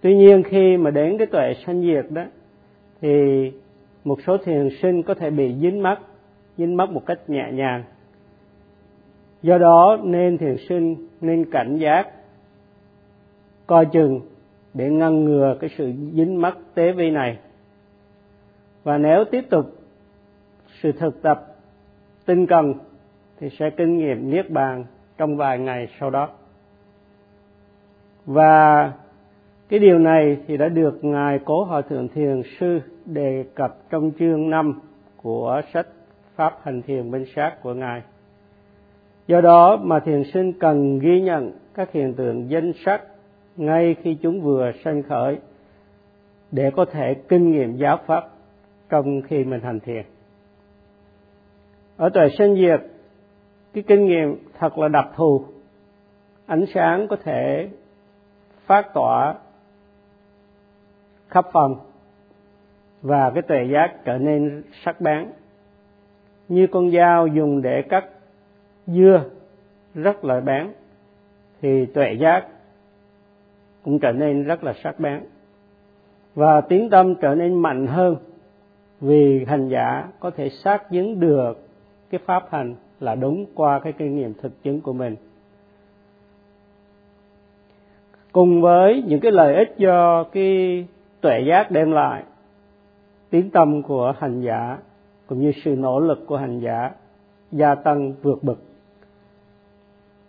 Tuy 0.00 0.16
nhiên 0.16 0.42
khi 0.42 0.76
mà 0.76 0.90
đến 0.90 1.18
cái 1.18 1.26
tuệ 1.26 1.54
sanh 1.66 1.82
diệt 1.82 2.06
đó 2.10 2.22
thì 3.00 3.08
một 4.04 4.18
số 4.26 4.36
thiền 4.36 4.68
sinh 4.82 5.02
có 5.02 5.14
thể 5.14 5.30
bị 5.30 5.54
dính 5.60 5.82
mắc 5.82 6.00
dính 6.58 6.76
mắc 6.76 6.90
một 6.90 7.02
cách 7.06 7.18
nhẹ 7.30 7.52
nhàng. 7.52 7.84
Do 9.42 9.58
đó 9.58 9.98
nên 10.02 10.38
thiền 10.38 10.56
sinh 10.68 11.08
nên 11.20 11.50
cảnh 11.50 11.76
giác, 11.76 12.08
coi 13.66 13.86
chừng 13.86 14.20
để 14.74 14.90
ngăn 14.90 15.24
ngừa 15.24 15.56
cái 15.60 15.70
sự 15.78 15.92
dính 16.12 16.40
mắc 16.40 16.56
tế 16.74 16.92
vi 16.92 17.10
này. 17.10 17.38
Và 18.84 18.98
nếu 18.98 19.24
tiếp 19.24 19.44
tục 19.50 19.66
sự 20.82 20.92
thực 20.92 21.22
tập 21.22 21.46
tinh 22.26 22.46
cần 22.46 22.74
thì 23.40 23.48
sẽ 23.58 23.70
kinh 23.70 23.98
nghiệm 23.98 24.30
niết 24.30 24.50
bàn 24.50 24.84
trong 25.18 25.36
vài 25.36 25.58
ngày 25.58 25.88
sau 26.00 26.10
đó. 26.10 26.28
Và 28.26 28.92
cái 29.68 29.80
điều 29.80 29.98
này 29.98 30.36
thì 30.46 30.56
đã 30.56 30.68
được 30.68 31.04
ngài 31.04 31.38
cố 31.44 31.64
hòa 31.64 31.82
thượng 31.82 32.08
thiền 32.08 32.42
sư 32.58 32.80
đề 33.04 33.44
cập 33.54 33.78
trong 33.90 34.10
chương 34.18 34.50
5 34.50 34.80
của 35.16 35.60
sách 35.72 35.86
pháp 36.38 36.58
hành 36.62 36.82
thiền 36.82 37.10
bên 37.10 37.24
sát 37.36 37.56
của 37.62 37.74
ngài. 37.74 38.02
Do 39.26 39.40
đó 39.40 39.76
mà 39.76 40.00
thiền 40.00 40.22
sinh 40.32 40.52
cần 40.52 40.98
ghi 40.98 41.20
nhận 41.20 41.52
các 41.74 41.92
hiện 41.92 42.14
tượng 42.14 42.50
danh 42.50 42.72
sắc 42.84 43.02
ngay 43.56 43.96
khi 44.02 44.18
chúng 44.22 44.40
vừa 44.40 44.72
sanh 44.84 45.02
khởi 45.02 45.38
để 46.50 46.70
có 46.76 46.84
thể 46.84 47.14
kinh 47.28 47.50
nghiệm 47.50 47.76
giáo 47.76 47.98
pháp 48.06 48.28
trong 48.88 49.22
khi 49.22 49.44
mình 49.44 49.60
hành 49.60 49.80
thiền. 49.80 50.04
Ở 51.96 52.08
tuệ 52.08 52.28
sanh 52.38 52.54
diệt, 52.54 52.80
cái 53.72 53.84
kinh 53.86 54.06
nghiệm 54.06 54.38
thật 54.58 54.78
là 54.78 54.88
đặc 54.88 55.06
thù. 55.16 55.44
Ánh 56.46 56.64
sáng 56.74 57.06
có 57.08 57.16
thể 57.24 57.68
phát 58.66 58.94
tỏa 58.94 59.34
khắp 61.28 61.46
phòng 61.52 61.76
và 63.02 63.30
cái 63.34 63.42
tuệ 63.42 63.64
giác 63.72 64.04
trở 64.04 64.18
nên 64.18 64.62
sắc 64.84 65.00
bén 65.00 65.26
như 66.48 66.66
con 66.66 66.90
dao 66.90 67.26
dùng 67.26 67.62
để 67.62 67.82
cắt 67.82 68.04
dưa 68.86 69.24
rất 69.94 70.24
là 70.24 70.40
bén 70.40 70.68
thì 71.62 71.86
tuệ 71.86 72.12
giác 72.12 72.46
cũng 73.82 73.98
trở 73.98 74.12
nên 74.12 74.44
rất 74.44 74.64
là 74.64 74.72
sắc 74.82 75.00
bén. 75.00 75.20
Và 76.34 76.60
tiếng 76.60 76.90
tâm 76.90 77.14
trở 77.14 77.34
nên 77.34 77.54
mạnh 77.54 77.86
hơn 77.86 78.16
vì 79.00 79.44
hành 79.44 79.68
giả 79.68 80.08
có 80.20 80.30
thể 80.30 80.48
xác 80.48 80.90
chứng 80.90 81.20
được 81.20 81.68
cái 82.10 82.20
pháp 82.24 82.44
hành 82.50 82.74
là 83.00 83.14
đúng 83.14 83.46
qua 83.54 83.78
cái 83.78 83.92
kinh 83.92 84.16
nghiệm 84.16 84.34
thực 84.34 84.62
chứng 84.62 84.80
của 84.80 84.92
mình. 84.92 85.16
Cùng 88.32 88.60
với 88.60 89.02
những 89.06 89.20
cái 89.20 89.32
lợi 89.32 89.54
ích 89.54 89.74
do 89.76 90.24
cái 90.24 90.86
tuệ 91.20 91.40
giác 91.40 91.70
đem 91.70 91.92
lại, 91.92 92.22
tiếng 93.30 93.50
tâm 93.50 93.82
của 93.82 94.14
hành 94.18 94.40
giả 94.40 94.78
cũng 95.28 95.40
như 95.40 95.52
sự 95.64 95.76
nỗ 95.76 96.00
lực 96.00 96.26
của 96.26 96.36
hành 96.36 96.60
giả 96.60 96.90
gia 97.52 97.74
tăng 97.74 98.12
vượt 98.22 98.42
bậc. 98.42 98.58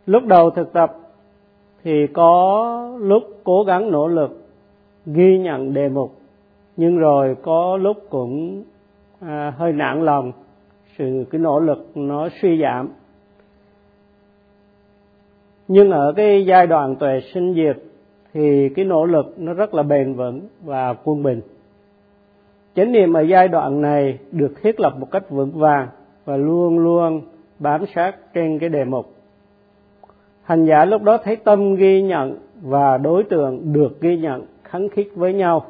Lúc 0.06 0.26
đầu 0.26 0.50
thực 0.50 0.74
tập 0.74 0.98
thì 1.84 2.08
có 2.14 2.98
lúc 3.00 3.24
cố 3.44 3.64
gắng 3.64 3.92
nỗ 3.92 4.08
lực 4.08 4.48
ghi 5.06 5.38
nhận 5.38 5.74
đề 5.74 5.90
mục 5.90 6.20
nhưng 6.78 6.98
rồi 6.98 7.36
có 7.42 7.78
lúc 7.78 7.98
cũng 8.10 8.64
à, 9.20 9.54
hơi 9.58 9.74
nản 9.74 10.06
lòng 10.06 10.32
sự 10.98 11.26
cái 11.32 11.42
nỗ 11.42 11.60
lực 11.60 11.92
nó 11.96 12.30
suy 12.42 12.62
giảm. 12.62 12.90
Nhưng 15.68 15.92
ở 15.92 16.14
cái 16.16 16.46
giai 16.46 16.68
đoạn 16.68 16.96
tuệ 16.96 17.20
sinh 17.34 17.54
diệt 17.54 17.78
thì 18.34 18.70
cái 18.76 18.86
nỗ 18.86 19.06
lực 19.06 19.36
nó 19.38 19.54
rất 19.54 19.74
là 19.74 19.84
bền 19.84 20.14
vững 20.14 20.42
và 20.64 20.94
quân 21.04 21.24
bình 21.24 21.42
chánh 22.80 22.92
niệm 22.92 23.14
ở 23.14 23.22
giai 23.22 23.48
đoạn 23.48 23.82
này 23.82 24.20
được 24.32 24.54
thiết 24.62 24.80
lập 24.80 24.94
một 25.00 25.12
cách 25.12 25.30
vững 25.30 25.52
vàng 25.52 25.88
và 26.26 26.38
luôn 26.38 26.80
luôn 26.80 27.22
bám 27.60 27.86
sát 27.96 28.16
trên 28.34 28.60
cái 28.60 28.70
đề 28.70 28.86
mục. 28.86 29.14
Hành 30.44 30.66
giả 30.66 30.86
lúc 30.86 31.04
đó 31.04 31.18
thấy 31.24 31.36
tâm 31.36 31.76
ghi 31.76 32.02
nhận 32.02 32.38
và 32.62 32.98
đối 32.98 33.24
tượng 33.24 33.74
được 33.74 34.02
ghi 34.02 34.18
nhận 34.18 34.46
khắng 34.64 34.90
khít 34.90 35.08
với 35.16 35.34
nhau 35.34 35.66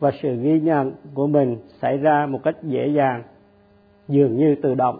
và 0.00 0.10
sự 0.22 0.36
ghi 0.42 0.60
nhận 0.60 0.92
của 1.14 1.26
mình 1.26 1.56
xảy 1.82 1.96
ra 1.96 2.26
một 2.26 2.40
cách 2.44 2.56
dễ 2.62 2.86
dàng, 2.86 3.22
dường 4.08 4.36
như 4.36 4.54
tự 4.62 4.74
động. 4.74 4.98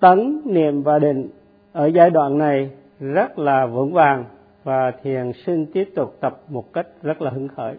Tấn 0.00 0.40
niệm 0.44 0.82
và 0.82 0.98
định 0.98 1.28
ở 1.72 1.86
giai 1.86 2.10
đoạn 2.10 2.38
này 2.38 2.70
rất 3.00 3.38
là 3.38 3.66
vững 3.66 3.92
vàng 3.92 4.24
và 4.64 4.90
thiền 4.90 5.32
sinh 5.46 5.66
tiếp 5.66 5.90
tục 5.94 6.16
tập 6.20 6.40
một 6.48 6.72
cách 6.72 6.86
rất 7.02 7.22
là 7.22 7.30
hứng 7.30 7.48
khởi. 7.48 7.76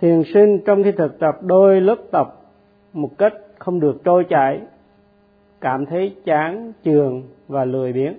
Thiền 0.00 0.22
sinh 0.34 0.58
trong 0.66 0.84
khi 0.84 0.92
thực 0.92 1.18
tập 1.18 1.38
đôi 1.42 1.80
lớp 1.80 1.96
tập 2.10 2.40
một 2.92 3.18
cách 3.18 3.34
không 3.58 3.80
được 3.80 4.00
trôi 4.04 4.24
chảy, 4.28 4.60
cảm 5.60 5.86
thấy 5.86 6.16
chán, 6.24 6.72
chường 6.84 7.22
và 7.48 7.64
lười 7.64 7.92
biếng. 7.92 8.14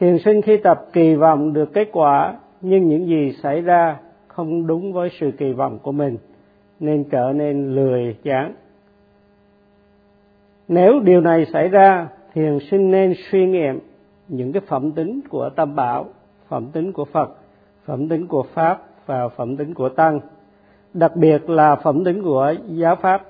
Thiền 0.00 0.18
sinh 0.24 0.42
khi 0.42 0.56
tập 0.56 0.86
kỳ 0.92 1.14
vọng 1.14 1.52
được 1.52 1.72
kết 1.72 1.88
quả, 1.92 2.38
nhưng 2.60 2.88
những 2.88 3.06
gì 3.06 3.32
xảy 3.42 3.60
ra 3.60 3.96
không 4.28 4.66
đúng 4.66 4.92
với 4.92 5.10
sự 5.20 5.30
kỳ 5.38 5.52
vọng 5.52 5.78
của 5.82 5.92
mình, 5.92 6.18
nên 6.80 7.04
trở 7.10 7.32
nên 7.32 7.74
lười 7.74 8.16
chán. 8.22 8.54
Nếu 10.68 11.00
điều 11.00 11.20
này 11.20 11.46
xảy 11.52 11.68
ra 11.68 12.08
thiền 12.38 12.58
sinh 12.70 12.90
nên 12.90 13.14
suy 13.30 13.46
nghiệm 13.46 13.78
những 14.28 14.52
cái 14.52 14.62
phẩm 14.66 14.92
tính 14.92 15.20
của 15.28 15.50
tam 15.56 15.74
bảo, 15.76 16.06
phẩm 16.48 16.66
tính 16.72 16.92
của 16.92 17.04
phật, 17.04 17.30
phẩm 17.84 18.08
tính 18.08 18.26
của 18.26 18.42
pháp 18.54 18.82
và 19.06 19.28
phẩm 19.28 19.56
tính 19.56 19.74
của 19.74 19.88
tăng. 19.88 20.20
Đặc 20.94 21.16
biệt 21.16 21.50
là 21.50 21.76
phẩm 21.76 22.04
tính 22.04 22.22
của 22.22 22.54
giáo 22.68 22.96
pháp 22.96 23.22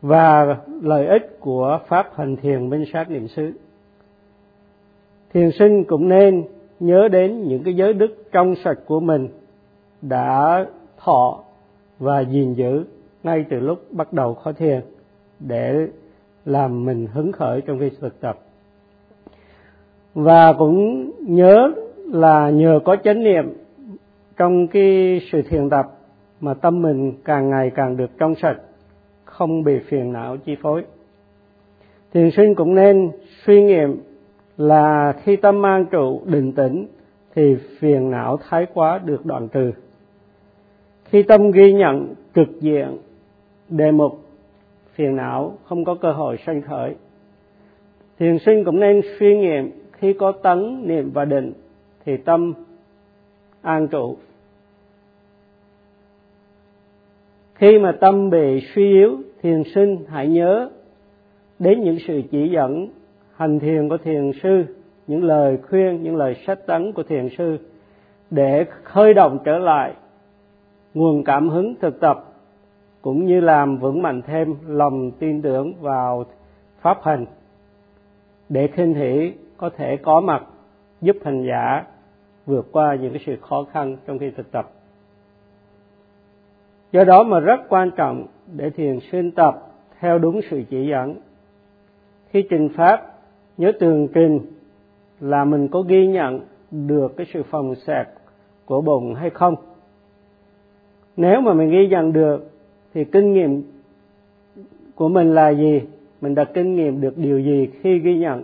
và 0.00 0.56
lợi 0.82 1.06
ích 1.06 1.40
của 1.40 1.80
pháp 1.88 2.10
hành 2.16 2.36
thiền 2.36 2.70
minh 2.70 2.84
sát 2.92 3.10
niệm 3.10 3.28
xứ. 3.28 3.52
Thiền 5.32 5.50
sinh 5.58 5.84
cũng 5.84 6.08
nên 6.08 6.44
nhớ 6.80 7.08
đến 7.08 7.42
những 7.42 7.62
cái 7.62 7.74
giới 7.74 7.92
đức 7.92 8.24
trong 8.32 8.54
sạch 8.64 8.78
của 8.86 9.00
mình 9.00 9.28
đã 10.02 10.66
thọ 10.98 11.40
và 11.98 12.20
gìn 12.20 12.54
giữ 12.54 12.84
ngay 13.22 13.44
từ 13.50 13.60
lúc 13.60 13.78
bắt 13.90 14.12
đầu 14.12 14.34
khó 14.34 14.52
thiền 14.52 14.80
để 15.40 15.88
làm 16.44 16.84
mình 16.84 17.06
hứng 17.06 17.32
khởi 17.32 17.60
trong 17.60 17.78
khi 17.78 17.90
thực 18.00 18.20
tập. 18.20 18.38
Và 20.14 20.52
cũng 20.52 21.10
nhớ 21.20 21.72
là 22.12 22.50
nhờ 22.50 22.80
có 22.84 22.96
chánh 23.04 23.24
niệm 23.24 23.52
trong 24.36 24.66
cái 24.66 25.20
sự 25.32 25.42
thiền 25.42 25.70
tập 25.70 25.86
mà 26.40 26.54
tâm 26.54 26.82
mình 26.82 27.12
càng 27.24 27.50
ngày 27.50 27.70
càng 27.74 27.96
được 27.96 28.10
trong 28.18 28.34
sạch, 28.34 28.56
không 29.24 29.64
bị 29.64 29.78
phiền 29.78 30.12
não 30.12 30.36
chi 30.36 30.56
phối. 30.62 30.84
Thiền 32.12 32.30
sinh 32.30 32.54
cũng 32.54 32.74
nên 32.74 33.10
suy 33.46 33.62
nghiệm 33.62 33.96
là 34.56 35.14
khi 35.22 35.36
tâm 35.36 35.62
mang 35.62 35.84
trụ, 35.90 36.20
định 36.24 36.52
tĩnh 36.52 36.86
thì 37.34 37.56
phiền 37.78 38.10
não 38.10 38.38
thái 38.48 38.66
quá 38.74 39.00
được 39.04 39.26
đoạn 39.26 39.48
trừ. 39.48 39.72
Khi 41.04 41.22
tâm 41.22 41.50
ghi 41.50 41.72
nhận 41.72 42.14
trực 42.34 42.60
diện 42.60 42.98
đề 43.68 43.90
mục 43.90 44.21
phiền 44.94 45.16
não, 45.16 45.58
không 45.64 45.84
có 45.84 45.94
cơ 45.94 46.12
hội 46.12 46.36
sanh 46.46 46.62
khởi. 46.62 46.94
Thiền 48.18 48.38
sinh 48.38 48.64
cũng 48.64 48.80
nên 48.80 49.00
suy 49.18 49.36
nghiệm, 49.36 49.70
khi 49.92 50.12
có 50.12 50.32
tấn, 50.32 50.88
niệm 50.88 51.10
và 51.10 51.24
định, 51.24 51.52
thì 52.04 52.16
tâm 52.16 52.54
an 53.62 53.88
trụ. 53.88 54.16
Khi 57.54 57.78
mà 57.78 57.92
tâm 58.00 58.30
bị 58.30 58.60
suy 58.74 58.92
yếu, 58.92 59.16
thiền 59.42 59.62
sinh 59.74 59.96
hãy 60.08 60.28
nhớ 60.28 60.70
đến 61.58 61.80
những 61.80 61.98
sự 62.06 62.22
chỉ 62.30 62.48
dẫn, 62.48 62.88
hành 63.34 63.58
thiền 63.58 63.88
của 63.88 63.96
thiền 63.96 64.30
sư, 64.42 64.64
những 65.06 65.24
lời 65.24 65.58
khuyên, 65.68 66.02
những 66.02 66.16
lời 66.16 66.34
sách 66.46 66.66
tấn 66.66 66.92
của 66.92 67.02
thiền 67.02 67.28
sư 67.38 67.58
để 68.30 68.64
khơi 68.82 69.14
động 69.14 69.38
trở 69.44 69.58
lại 69.58 69.94
nguồn 70.94 71.24
cảm 71.24 71.48
hứng 71.48 71.74
thực 71.80 72.00
tập 72.00 72.31
cũng 73.02 73.26
như 73.26 73.40
làm 73.40 73.78
vững 73.78 74.02
mạnh 74.02 74.22
thêm 74.22 74.54
lòng 74.66 75.10
tin 75.10 75.42
tưởng 75.42 75.74
vào 75.80 76.24
pháp 76.80 76.98
hành 77.02 77.26
để 78.48 78.66
khinh 78.66 78.94
hỷ 78.94 79.32
có 79.56 79.70
thể 79.76 79.96
có 79.96 80.20
mặt 80.20 80.44
giúp 81.00 81.16
hành 81.24 81.46
giả 81.48 81.84
vượt 82.46 82.68
qua 82.72 82.94
những 82.94 83.12
cái 83.12 83.22
sự 83.26 83.36
khó 83.36 83.64
khăn 83.72 83.96
trong 84.06 84.18
khi 84.18 84.30
thực 84.30 84.52
tập. 84.52 84.70
Do 86.92 87.04
đó 87.04 87.22
mà 87.22 87.40
rất 87.40 87.60
quan 87.68 87.90
trọng 87.96 88.26
để 88.52 88.70
thiền 88.70 88.98
sinh 89.12 89.30
tập 89.30 89.72
theo 90.00 90.18
đúng 90.18 90.40
sự 90.50 90.62
chỉ 90.70 90.86
dẫn. 90.86 91.14
Khi 92.28 92.46
trình 92.50 92.68
pháp, 92.76 93.12
nhớ 93.56 93.72
tường 93.80 94.08
trình 94.14 94.40
là 95.20 95.44
mình 95.44 95.68
có 95.68 95.82
ghi 95.82 96.06
nhận 96.06 96.40
được 96.70 97.16
cái 97.16 97.26
sự 97.32 97.42
phòng 97.42 97.74
xẹp 97.74 98.08
của 98.64 98.80
bụng 98.80 99.14
hay 99.14 99.30
không. 99.30 99.54
Nếu 101.16 101.40
mà 101.40 101.54
mình 101.54 101.70
ghi 101.70 101.88
nhận 101.88 102.12
được 102.12 102.51
thì 102.94 103.04
kinh 103.04 103.32
nghiệm 103.32 103.62
của 104.94 105.08
mình 105.08 105.34
là 105.34 105.50
gì? 105.50 105.80
Mình 106.20 106.34
đã 106.34 106.44
kinh 106.44 106.76
nghiệm 106.76 107.00
được 107.00 107.18
điều 107.18 107.38
gì 107.38 107.68
khi 107.80 107.98
ghi 107.98 108.18
nhận? 108.18 108.42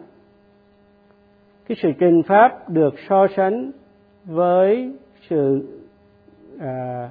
Cái 1.68 1.76
sự 1.82 1.92
trình 1.98 2.22
pháp 2.22 2.70
được 2.70 2.94
so 3.08 3.26
sánh 3.36 3.70
với 4.24 4.92
sự 5.28 5.68
à, 6.60 7.10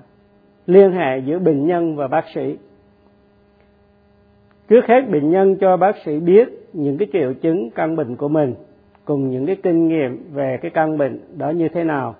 liên 0.65 0.91
hệ 0.91 1.17
giữa 1.25 1.39
bệnh 1.39 1.67
nhân 1.67 1.95
và 1.95 2.07
bác 2.07 2.25
sĩ. 2.35 2.57
Trước 4.67 4.85
hết 4.87 5.01
bệnh 5.11 5.29
nhân 5.29 5.55
cho 5.61 5.77
bác 5.77 5.95
sĩ 6.05 6.19
biết 6.19 6.47
những 6.73 6.97
cái 6.97 7.07
triệu 7.13 7.33
chứng 7.33 7.69
căn 7.75 7.95
bệnh 7.95 8.15
của 8.15 8.27
mình 8.27 8.55
cùng 9.05 9.29
những 9.29 9.45
cái 9.45 9.55
kinh 9.63 9.87
nghiệm 9.87 10.23
về 10.33 10.57
cái 10.61 10.71
căn 10.73 10.97
bệnh 10.97 11.19
đó 11.37 11.49
như 11.49 11.67
thế 11.73 11.83
nào. 11.83 12.15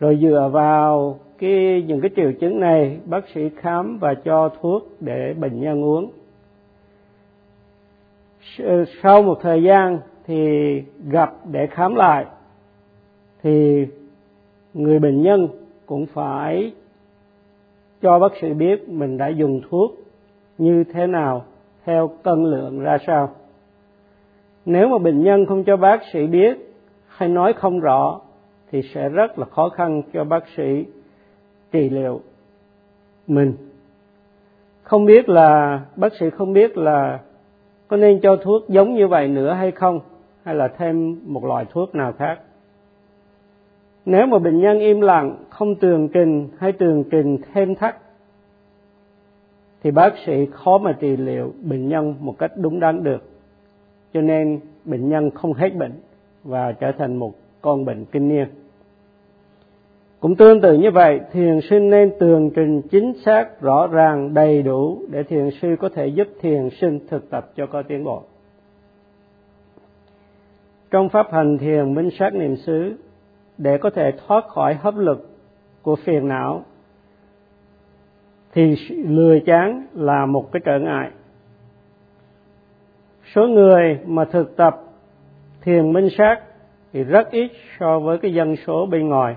Rồi 0.00 0.18
dựa 0.22 0.50
vào 0.52 1.18
cái 1.40 1.84
những 1.86 2.00
cái 2.00 2.10
triệu 2.16 2.32
chứng 2.40 2.60
này, 2.60 2.98
bác 3.04 3.28
sĩ 3.34 3.40
khám 3.56 3.98
và 3.98 4.14
cho 4.14 4.50
thuốc 4.60 4.88
để 5.00 5.34
bệnh 5.38 5.60
nhân 5.60 5.84
uống. 5.84 6.10
Sau 9.02 9.22
một 9.22 9.38
thời 9.42 9.62
gian 9.62 9.98
thì 10.26 10.82
gặp 11.10 11.34
để 11.50 11.66
khám 11.66 11.94
lại, 11.94 12.26
thì 13.42 13.86
người 14.74 14.98
bệnh 14.98 15.22
nhân 15.22 15.48
cũng 15.86 16.06
phải 16.06 16.72
cho 18.02 18.18
bác 18.18 18.32
sĩ 18.40 18.52
biết 18.52 18.88
mình 18.88 19.18
đã 19.18 19.28
dùng 19.28 19.60
thuốc 19.70 19.94
như 20.58 20.84
thế 20.84 21.06
nào, 21.06 21.44
theo 21.84 22.10
cân 22.22 22.44
lượng 22.44 22.80
ra 22.80 22.98
sao. 23.06 23.30
Nếu 24.64 24.88
mà 24.88 24.98
bệnh 24.98 25.22
nhân 25.22 25.46
không 25.46 25.64
cho 25.64 25.76
bác 25.76 26.00
sĩ 26.12 26.26
biết 26.26 26.56
hay 27.08 27.28
nói 27.28 27.52
không 27.52 27.80
rõ 27.80 28.20
thì 28.70 28.82
sẽ 28.94 29.08
rất 29.08 29.38
là 29.38 29.46
khó 29.46 29.68
khăn 29.68 30.02
cho 30.12 30.24
bác 30.24 30.44
sĩ 30.56 30.84
trị 31.72 31.90
liệu 31.90 32.20
mình. 33.26 33.52
Không 34.82 35.04
biết 35.04 35.28
là, 35.28 35.80
bác 35.96 36.12
sĩ 36.20 36.30
không 36.30 36.52
biết 36.52 36.78
là 36.78 37.20
có 37.88 37.96
nên 37.96 38.20
cho 38.20 38.36
thuốc 38.36 38.68
giống 38.68 38.94
như 38.94 39.08
vậy 39.08 39.28
nữa 39.28 39.52
hay 39.52 39.70
không, 39.70 40.00
hay 40.44 40.54
là 40.54 40.68
thêm 40.68 41.20
một 41.26 41.44
loại 41.44 41.64
thuốc 41.70 41.94
nào 41.94 42.12
khác. 42.12 42.40
Nếu 44.04 44.26
mà 44.26 44.38
bệnh 44.38 44.60
nhân 44.60 44.78
im 44.78 45.00
lặng, 45.00 45.36
không 45.50 45.74
tường 45.74 46.08
trình 46.08 46.48
hay 46.58 46.72
tường 46.72 47.04
trình 47.10 47.38
thêm 47.52 47.74
thắt, 47.74 47.96
thì 49.82 49.90
bác 49.90 50.14
sĩ 50.26 50.46
khó 50.52 50.78
mà 50.78 50.92
trị 50.92 51.16
liệu 51.16 51.52
bệnh 51.62 51.88
nhân 51.88 52.14
một 52.20 52.38
cách 52.38 52.52
đúng 52.56 52.80
đắn 52.80 53.04
được. 53.04 53.22
Cho 54.14 54.20
nên 54.20 54.60
bệnh 54.84 55.08
nhân 55.08 55.30
không 55.30 55.52
hết 55.52 55.76
bệnh 55.76 55.92
và 56.44 56.72
trở 56.72 56.92
thành 56.98 57.16
một 57.16 57.34
con 57.60 57.84
bệnh 57.84 58.04
kinh 58.04 58.28
niên 58.28 58.48
cũng 60.20 60.36
tương 60.36 60.60
tự 60.60 60.74
như 60.74 60.90
vậy, 60.90 61.20
thiền 61.32 61.60
sinh 61.70 61.90
nên 61.90 62.12
tường 62.20 62.50
trình 62.54 62.82
chính 62.90 63.12
xác, 63.24 63.60
rõ 63.60 63.86
ràng, 63.86 64.34
đầy 64.34 64.62
đủ 64.62 65.02
để 65.10 65.22
thiền 65.22 65.50
sư 65.62 65.76
có 65.80 65.88
thể 65.88 66.06
giúp 66.06 66.28
thiền 66.40 66.68
sinh 66.80 67.00
thực 67.08 67.30
tập 67.30 67.50
cho 67.56 67.66
có 67.66 67.82
tiến 67.82 68.04
bộ. 68.04 68.22
Trong 70.90 71.08
pháp 71.08 71.32
hành 71.32 71.58
thiền 71.58 71.94
minh 71.94 72.10
sát 72.18 72.34
niệm 72.34 72.56
xứ, 72.56 72.94
để 73.58 73.78
có 73.78 73.90
thể 73.90 74.12
thoát 74.26 74.48
khỏi 74.48 74.74
hấp 74.74 74.96
lực 74.96 75.30
của 75.82 75.96
phiền 75.96 76.28
não, 76.28 76.64
thì 78.52 78.76
lười 79.06 79.40
chán 79.40 79.86
là 79.94 80.26
một 80.26 80.52
cái 80.52 80.62
trở 80.64 80.78
ngại. 80.78 81.10
Số 83.34 83.46
người 83.46 83.98
mà 84.06 84.24
thực 84.24 84.56
tập 84.56 84.80
thiền 85.62 85.92
minh 85.92 86.08
sát 86.18 86.40
thì 86.92 87.04
rất 87.04 87.30
ít 87.30 87.50
so 87.80 87.98
với 87.98 88.18
cái 88.18 88.34
dân 88.34 88.56
số 88.66 88.86
bên 88.86 89.08
ngoài 89.08 89.36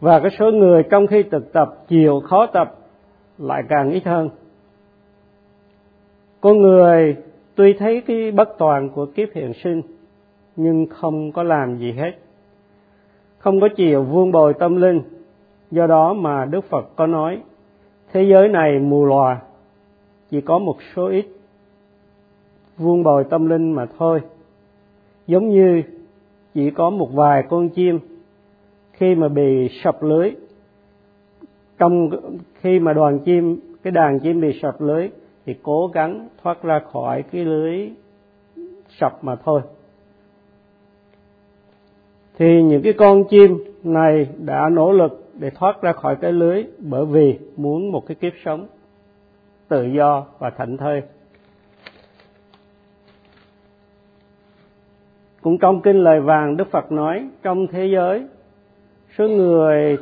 và 0.00 0.20
cái 0.20 0.30
số 0.38 0.50
người 0.50 0.82
trong 0.90 1.06
khi 1.06 1.22
thực 1.22 1.52
tập 1.52 1.74
chịu 1.88 2.20
khó 2.20 2.46
tập, 2.46 2.74
lại 3.38 3.62
càng 3.68 3.90
ít 3.90 4.04
hơn. 4.04 4.30
Con 6.40 6.62
người 6.62 7.16
tuy 7.54 7.72
thấy 7.72 8.00
cái 8.06 8.32
bất 8.32 8.58
toàn 8.58 8.88
của 8.88 9.06
kiếp 9.06 9.28
hiện 9.34 9.52
sinh, 9.64 9.82
nhưng 10.56 10.86
không 10.86 11.32
có 11.32 11.42
làm 11.42 11.78
gì 11.78 11.92
hết. 11.92 12.12
Không 13.38 13.60
có 13.60 13.68
chịu 13.76 14.02
vuông 14.02 14.32
bồi 14.32 14.54
tâm 14.54 14.76
linh, 14.76 15.02
do 15.70 15.86
đó 15.86 16.12
mà 16.12 16.44
đức 16.44 16.64
phật 16.64 16.96
có 16.96 17.06
nói, 17.06 17.42
thế 18.12 18.22
giới 18.22 18.48
này 18.48 18.78
mù 18.78 19.04
lòa, 19.04 19.40
chỉ 20.30 20.40
có 20.40 20.58
một 20.58 20.76
số 20.96 21.08
ít 21.08 21.26
vuông 22.76 23.02
bồi 23.02 23.24
tâm 23.24 23.48
linh 23.48 23.72
mà 23.72 23.86
thôi. 23.98 24.20
Giống 25.26 25.48
như 25.48 25.82
chỉ 26.54 26.70
có 26.70 26.90
một 26.90 27.08
vài 27.12 27.44
con 27.48 27.68
chim 27.68 27.98
khi 29.00 29.14
mà 29.14 29.28
bị 29.28 29.68
sập 29.84 30.02
lưới, 30.02 30.30
trong 31.78 32.10
khi 32.54 32.78
mà 32.78 32.92
đoàn 32.92 33.18
chim, 33.18 33.60
cái 33.82 33.90
đàn 33.90 34.20
chim 34.20 34.40
bị 34.40 34.58
sập 34.62 34.80
lưới 34.80 35.08
thì 35.46 35.54
cố 35.62 35.90
gắng 35.94 36.28
thoát 36.42 36.62
ra 36.62 36.80
khỏi 36.92 37.22
cái 37.32 37.44
lưới 37.44 37.90
sập 38.88 39.24
mà 39.24 39.36
thôi. 39.36 39.60
Thì 42.38 42.62
những 42.62 42.82
cái 42.82 42.92
con 42.92 43.24
chim 43.30 43.64
này 43.84 44.28
đã 44.38 44.68
nỗ 44.68 44.92
lực 44.92 45.24
để 45.34 45.50
thoát 45.50 45.82
ra 45.82 45.92
khỏi 45.92 46.16
cái 46.16 46.32
lưới 46.32 46.64
bởi 46.78 47.06
vì 47.06 47.38
muốn 47.56 47.92
một 47.92 48.06
cái 48.06 48.14
kiếp 48.14 48.32
sống 48.44 48.66
tự 49.68 49.84
do 49.84 50.26
và 50.38 50.50
thảnh 50.50 50.76
thơi. 50.76 51.02
Cũng 55.40 55.58
trong 55.58 55.80
kinh 55.82 55.96
lời 55.96 56.20
vàng, 56.20 56.56
đức 56.56 56.70
phật 56.70 56.92
nói, 56.92 57.28
trong 57.42 57.66
thế 57.66 57.86
giới 57.86 58.26
số 59.18 59.28
người 59.28 59.98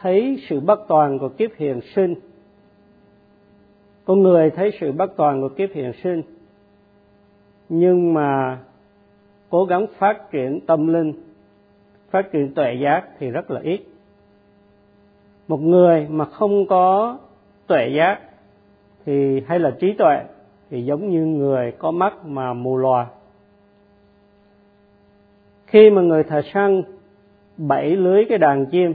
thấy 0.00 0.42
sự 0.48 0.60
bất 0.60 0.80
toàn 0.88 1.18
của 1.18 1.28
kiếp 1.28 1.50
hiện 1.56 1.80
sinh. 1.94 2.14
Con 4.04 4.22
người 4.22 4.50
thấy 4.50 4.70
sự 4.80 4.92
bất 4.92 5.16
toàn 5.16 5.40
của 5.40 5.48
kiếp 5.48 5.70
hiện 5.74 5.92
sinh, 6.02 6.22
nhưng 7.68 8.14
mà 8.14 8.58
cố 9.50 9.64
gắng 9.64 9.86
phát 9.98 10.30
triển 10.30 10.60
tâm 10.66 10.86
linh, 10.86 11.12
phát 12.10 12.32
triển 12.32 12.54
tuệ 12.54 12.74
giác 12.74 13.08
thì 13.18 13.30
rất 13.30 13.50
là 13.50 13.60
ít. 13.60 13.80
Một 15.48 15.60
người 15.60 16.06
mà 16.10 16.24
không 16.24 16.66
có 16.66 17.18
tuệ 17.66 17.88
giác 17.88 18.20
thì 19.04 19.42
hay 19.46 19.58
là 19.58 19.70
trí 19.80 19.92
tuệ 19.92 20.24
thì 20.70 20.84
giống 20.84 21.10
như 21.10 21.24
người 21.24 21.72
có 21.78 21.90
mắt 21.90 22.26
mà 22.26 22.52
mù 22.52 22.76
lòa. 22.76 23.06
Khi 25.66 25.90
mà 25.90 26.02
người 26.02 26.24
thợ 26.24 26.42
săn 26.54 26.82
bảy 27.56 27.96
lưới 27.96 28.24
cái 28.28 28.38
đàn 28.38 28.66
chim, 28.66 28.94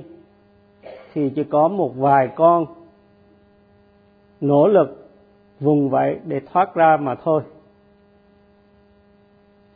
thì 1.13 1.29
chỉ 1.35 1.43
có 1.43 1.67
một 1.67 1.93
vài 1.97 2.29
con 2.35 2.65
nỗ 4.41 4.67
lực 4.67 5.09
vùng 5.59 5.89
vẫy 5.89 6.19
để 6.25 6.41
thoát 6.51 6.75
ra 6.75 6.97
mà 6.97 7.15
thôi. 7.15 7.41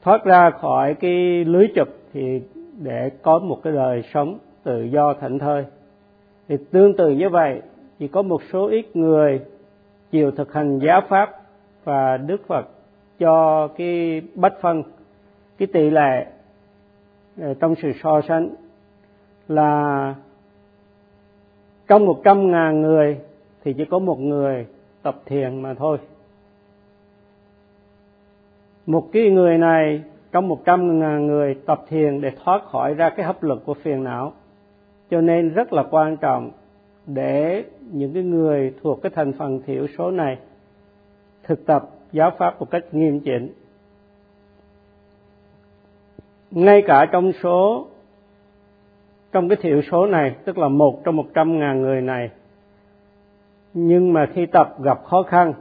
Thoát 0.01 0.25
ra 0.25 0.49
khỏi 0.49 0.93
cái 0.93 1.45
lưới 1.45 1.67
chụp 1.75 1.87
thì 2.13 2.41
để 2.79 3.09
có 3.21 3.39
một 3.39 3.59
cái 3.63 3.73
đời 3.73 4.03
sống 4.13 4.37
tự 4.63 4.83
do 4.83 5.13
thảnh 5.13 5.39
thơi. 5.39 5.65
Thì 6.47 6.57
tương 6.71 6.97
tự 6.97 7.09
như 7.09 7.29
vậy, 7.29 7.61
chỉ 7.99 8.07
có 8.07 8.21
một 8.21 8.41
số 8.53 8.67
ít 8.67 8.95
người 8.95 9.41
chịu 10.11 10.31
thực 10.31 10.53
hành 10.53 10.79
giáo 10.79 11.01
pháp 11.09 11.29
và 11.83 12.17
đức 12.17 12.47
phật 12.47 12.67
cho 13.19 13.67
cái 13.67 14.21
bách 14.35 14.53
phân, 14.61 14.83
cái 15.57 15.67
tỷ 15.73 15.89
lệ 15.89 16.25
ờ, 17.41 17.53
trong 17.53 17.75
sự 17.81 17.91
so 18.03 18.21
sánh 18.27 18.49
là 19.47 20.15
trong 21.87 22.05
một 22.05 22.21
trăm 22.23 22.51
ngàn 22.51 22.81
người 22.81 23.17
thì 23.63 23.73
chỉ 23.73 23.85
có 23.85 23.99
một 23.99 24.19
người 24.19 24.65
tập 25.01 25.21
thiền 25.25 25.61
mà 25.61 25.73
thôi. 25.73 25.97
Một 28.85 29.09
cái 29.11 29.29
người 29.29 29.57
này 29.57 30.01
trong 30.31 30.47
một 30.47 30.65
trăm 30.65 30.99
ngàn 30.99 31.27
người 31.27 31.55
tập 31.65 31.85
thiền 31.89 32.21
để 32.21 32.31
thoát 32.43 32.63
khỏi 32.65 32.93
ra 32.93 33.09
cái 33.09 33.25
hấp 33.25 33.43
lực 33.43 33.65
của 33.65 33.73
phiền 33.73 34.03
não. 34.03 34.33
Cho 35.09 35.21
nên 35.21 35.53
rất 35.53 35.73
là 35.73 35.83
quan 35.91 36.17
trọng 36.17 36.51
để 37.05 37.63
những 37.91 38.13
cái 38.13 38.23
người 38.23 38.73
thuộc 38.83 39.01
cái 39.01 39.11
thành 39.15 39.33
phần 39.33 39.61
thiểu 39.65 39.87
số 39.97 40.11
này 40.11 40.37
thực 41.43 41.65
tập 41.65 41.89
giáo 42.11 42.31
pháp 42.37 42.59
một 42.59 42.71
cách 42.71 42.83
nghiêm 42.91 43.19
chỉnh. 43.19 43.53
Ngay 46.51 46.83
cả 46.87 47.05
trong 47.11 47.31
số 47.43 47.87
trong 49.35 49.49
cái 49.49 49.57
thiểu 49.61 49.81
số 49.91 50.05
này, 50.05 50.35
tức 50.45 50.57
là 50.57 50.67
một 50.67 51.03
trong 51.03 51.15
một 51.15 51.25
trăm 51.33 51.59
ngàn 51.59 51.81
người 51.81 52.01
này. 52.01 52.29
Nhưng 53.73 54.13
mà 54.13 54.25
khi 54.33 54.45
tập 54.45 54.81
gặp 54.81 55.03
khó 55.03 55.23
khăn 55.23 55.53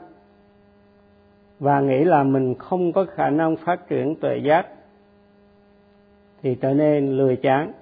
và 1.59 1.81
nghĩ 1.81 2.05
là 2.05 2.23
mình 2.23 2.55
không 2.55 2.93
có 2.93 3.07
khả 3.15 3.31
năng 3.31 3.57
phát 3.57 3.89
triển 3.89 4.15
tuệ 4.15 4.37
giác, 4.37 4.67
thì 6.43 6.55
trở 6.55 6.75
nên 6.75 7.17
lười 7.17 7.37
chán. 7.37 7.73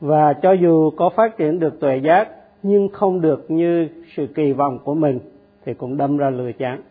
Và 0.00 0.32
cho 0.32 0.52
dù 0.52 0.90
có 0.90 1.10
phát 1.10 1.36
triển 1.36 1.58
được 1.58 1.80
tuệ 1.80 1.96
giác, 1.96 2.28
nhưng 2.62 2.88
không 2.88 3.20
được 3.20 3.50
như 3.50 3.88
sự 4.16 4.26
kỳ 4.26 4.52
vọng 4.52 4.78
của 4.84 4.94
mình, 4.94 5.20
thì 5.64 5.74
cũng 5.74 5.96
đâm 5.96 6.16
ra 6.16 6.30
lười 6.30 6.52
chán, 6.52 6.82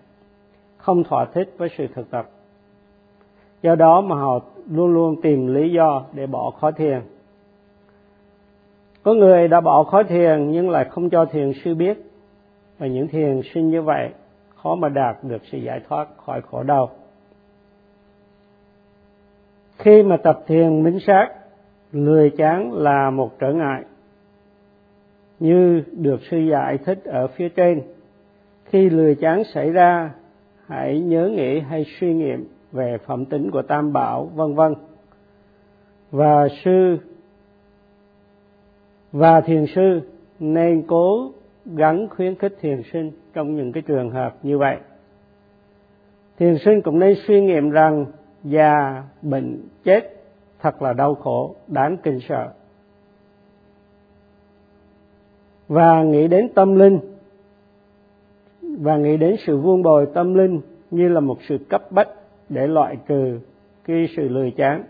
không 0.78 1.04
thỏa 1.04 1.26
thích 1.26 1.54
với 1.58 1.70
sự 1.78 1.88
thực 1.96 2.12
tập. 2.12 2.30
Do 3.62 3.76
đó 3.76 4.02
mà 4.02 4.16
họ 4.16 4.40
luôn 4.72 4.94
luôn 4.94 5.22
tìm 5.22 5.48
lý 5.48 5.72
do 5.72 6.04
để 6.14 6.28
bỏ 6.28 6.52
khó 6.52 6.72
thiền 6.72 7.02
có 9.06 9.14
người 9.14 9.48
đã 9.48 9.62
bỏ 9.62 9.84
khói 9.84 10.04
thiền 10.04 10.52
nhưng 10.52 10.70
lại 10.70 10.86
không 10.86 11.10
cho 11.10 11.26
thiền 11.26 11.52
sư 11.64 11.76
biết. 11.76 11.98
Và 12.78 12.88
những 12.88 13.08
thiền 13.08 13.42
sinh 13.54 13.70
như 13.70 13.82
vậy, 13.82 14.10
khó 14.56 14.76
mà 14.76 14.90
đạt 14.90 15.18
được 15.24 15.42
sự 15.52 15.58
giải 15.58 15.82
thoát 15.90 16.08
khỏi 16.18 16.42
khổ 16.42 16.64
đau. 16.64 16.90
Khi 19.78 20.04
mà 20.04 20.18
tập 20.18 20.40
thiền 20.48 20.84
minh 20.84 21.00
sát, 21.00 21.30
lười 21.92 22.30
chán 22.30 22.74
là 22.74 23.10
một 23.10 23.40
trở 23.40 23.54
ngại. 23.54 23.84
Như 25.40 25.84
được 25.92 26.20
sư 26.32 26.38
giải 26.38 26.78
thích 26.78 27.04
ở 27.06 27.28
phía 27.28 27.50
trên, 27.50 27.82
khi 28.66 28.90
lười 28.90 29.16
chán 29.16 29.44
xảy 29.44 29.72
ra, 29.72 30.12
hãy 30.68 31.00
nhớ 31.00 31.30
nghĩ 31.30 31.60
hay 31.60 31.86
suy 32.00 32.14
nghiệm 32.14 32.48
về 32.72 32.98
phẩm 33.06 33.26
tính 33.26 33.52
của 33.52 33.62
tam 33.62 33.94
bảo, 33.94 34.26
vân 34.36 34.56
vân. 34.56 34.76
Và 36.12 36.48
sư 36.64 36.98
và 39.16 39.42
thiền 39.42 39.66
sư 39.76 40.02
nên 40.40 40.84
cố 40.88 41.32
gắng 41.66 42.08
khuyến 42.10 42.36
khích 42.36 42.58
thiền 42.62 42.82
sinh 42.94 43.12
trong 43.34 43.56
những 43.56 43.72
cái 43.72 43.84
trường 43.88 44.10
hợp 44.10 44.36
như 44.44 44.58
vậy. 44.58 44.78
Thiền 46.38 46.58
sinh 46.58 46.82
cũng 46.82 47.00
nên 47.00 47.16
suy 47.28 47.42
nghiệm 47.42 47.70
rằng 47.70 48.06
già, 48.44 49.04
bệnh, 49.22 49.62
chết 49.84 50.02
thật 50.62 50.82
là 50.82 50.94
đau 50.94 51.16
khổ, 51.16 51.56
đáng 51.68 51.98
kinh 52.04 52.20
sợ. 52.30 52.48
Và 55.68 56.04
nghĩ 56.04 56.28
đến 56.28 56.50
tâm 56.56 56.76
linh, 56.76 57.00
và 58.62 58.98
nghĩ 58.98 59.18
đến 59.18 59.36
sự 59.46 59.58
vuông 59.58 59.84
bồi 59.84 60.08
tâm 60.14 60.34
linh 60.34 60.62
như 60.92 61.10
là 61.10 61.20
một 61.20 61.38
sự 61.48 61.58
cấp 61.70 61.92
bách 61.92 62.10
để 62.50 62.68
loại 62.68 62.98
trừ 63.08 63.40
cái 63.86 64.08
sự 64.16 64.28
lười 64.30 64.52
chán. 64.52 64.84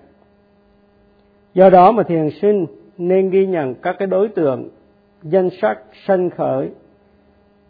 Do 1.53 1.69
đó 1.69 1.91
mà 1.91 2.03
thiền 2.03 2.29
sinh 2.41 2.65
nên 2.97 3.29
ghi 3.29 3.45
nhận 3.45 3.75
các 3.75 3.95
cái 3.99 4.07
đối 4.07 4.27
tượng 4.27 4.69
danh 5.23 5.49
sách 5.61 5.79
sanh 6.07 6.29
khởi 6.29 6.69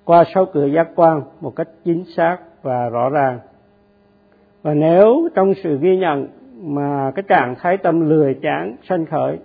qua 0.03 0.23
sáu 0.33 0.45
cửa 0.45 0.65
giác 0.65 0.87
quan 0.95 1.21
một 1.41 1.55
cách 1.55 1.67
chính 1.85 2.03
xác 2.15 2.37
và 2.61 2.89
rõ 2.89 3.09
ràng. 3.09 3.39
Và 4.61 4.73
nếu 4.73 5.29
trong 5.35 5.53
sự 5.63 5.79
ghi 5.81 5.97
nhận 5.97 6.27
mà 6.61 7.11
cái 7.15 7.23
trạng 7.27 7.55
thái 7.55 7.77
tâm 7.77 8.09
lười 8.09 8.33
chán, 8.33 8.75
sanh 8.89 9.05
khởi, 9.05 9.37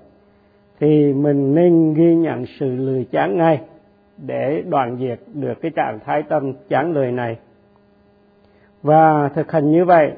thì 0.80 1.12
mình 1.12 1.54
nên 1.54 1.94
ghi 1.94 2.14
nhận 2.14 2.44
sự 2.46 2.76
lười 2.76 3.06
chán 3.10 3.36
ngay 3.38 3.60
để 4.16 4.62
đoạn 4.68 4.96
diệt 5.00 5.18
được 5.34 5.54
cái 5.60 5.70
trạng 5.76 5.98
thái 6.04 6.22
tâm 6.22 6.52
chán 6.68 6.92
lười 6.92 7.12
này. 7.12 7.36
Và 8.82 9.28
thực 9.34 9.52
hành 9.52 9.70
như 9.70 9.84
vậy 9.84 10.12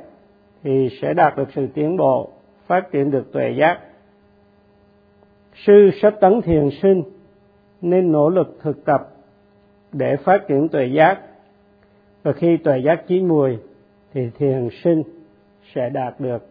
thì 0.63 0.89
sẽ 1.03 1.15
đạt 1.15 1.37
được 1.37 1.49
sự 1.53 1.67
tiến 1.75 1.97
bộ, 1.97 2.29
phát 2.67 2.91
triển 2.91 3.11
được 3.11 3.33
tuệ 3.33 3.51
giác 3.51 3.79
sư 5.55 5.91
sách 6.03 6.15
tấn 6.21 6.43
thiền 6.43 6.71
sinh, 6.83 7.03
nên 7.81 8.13
nỗ 8.13 8.29
lực 8.29 8.59
thực 8.63 8.85
tập 8.85 9.09
để 9.93 10.17
phát 10.17 10.39
triển 10.49 10.69
tuệ 10.69 10.87
giác. 10.87 11.21
Và 12.23 12.33
khi 12.33 12.57
tuệ 12.57 12.79
giác 12.79 13.05
chín 13.07 13.29
mùi, 13.29 13.59
thì 14.15 14.31
thiền 14.39 14.69
sinh 14.85 15.03
sẽ 15.75 15.91
đạt 15.91 16.21
được 16.21 16.47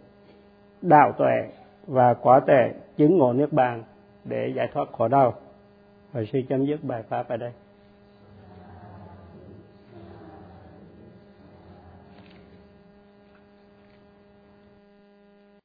đạo 0.82 1.12
tuệ 1.18 1.48
và 1.88 2.14
quả 2.14 2.40
tuệ 2.40 2.72
chứng 2.98 3.18
ngộ 3.18 3.34
niết 3.34 3.54
bàn 3.54 3.84
để 4.24 4.54
giải 4.56 4.68
thoát 4.74 4.92
khổ 4.92 5.08
đau. 5.08 5.34
Và 6.12 6.24
sư 6.34 6.40
chấm 6.50 6.66
dứt 6.66 6.84
bài 6.84 7.04
pháp 7.10 7.30
ở 7.30 7.38
đây. 7.38 7.52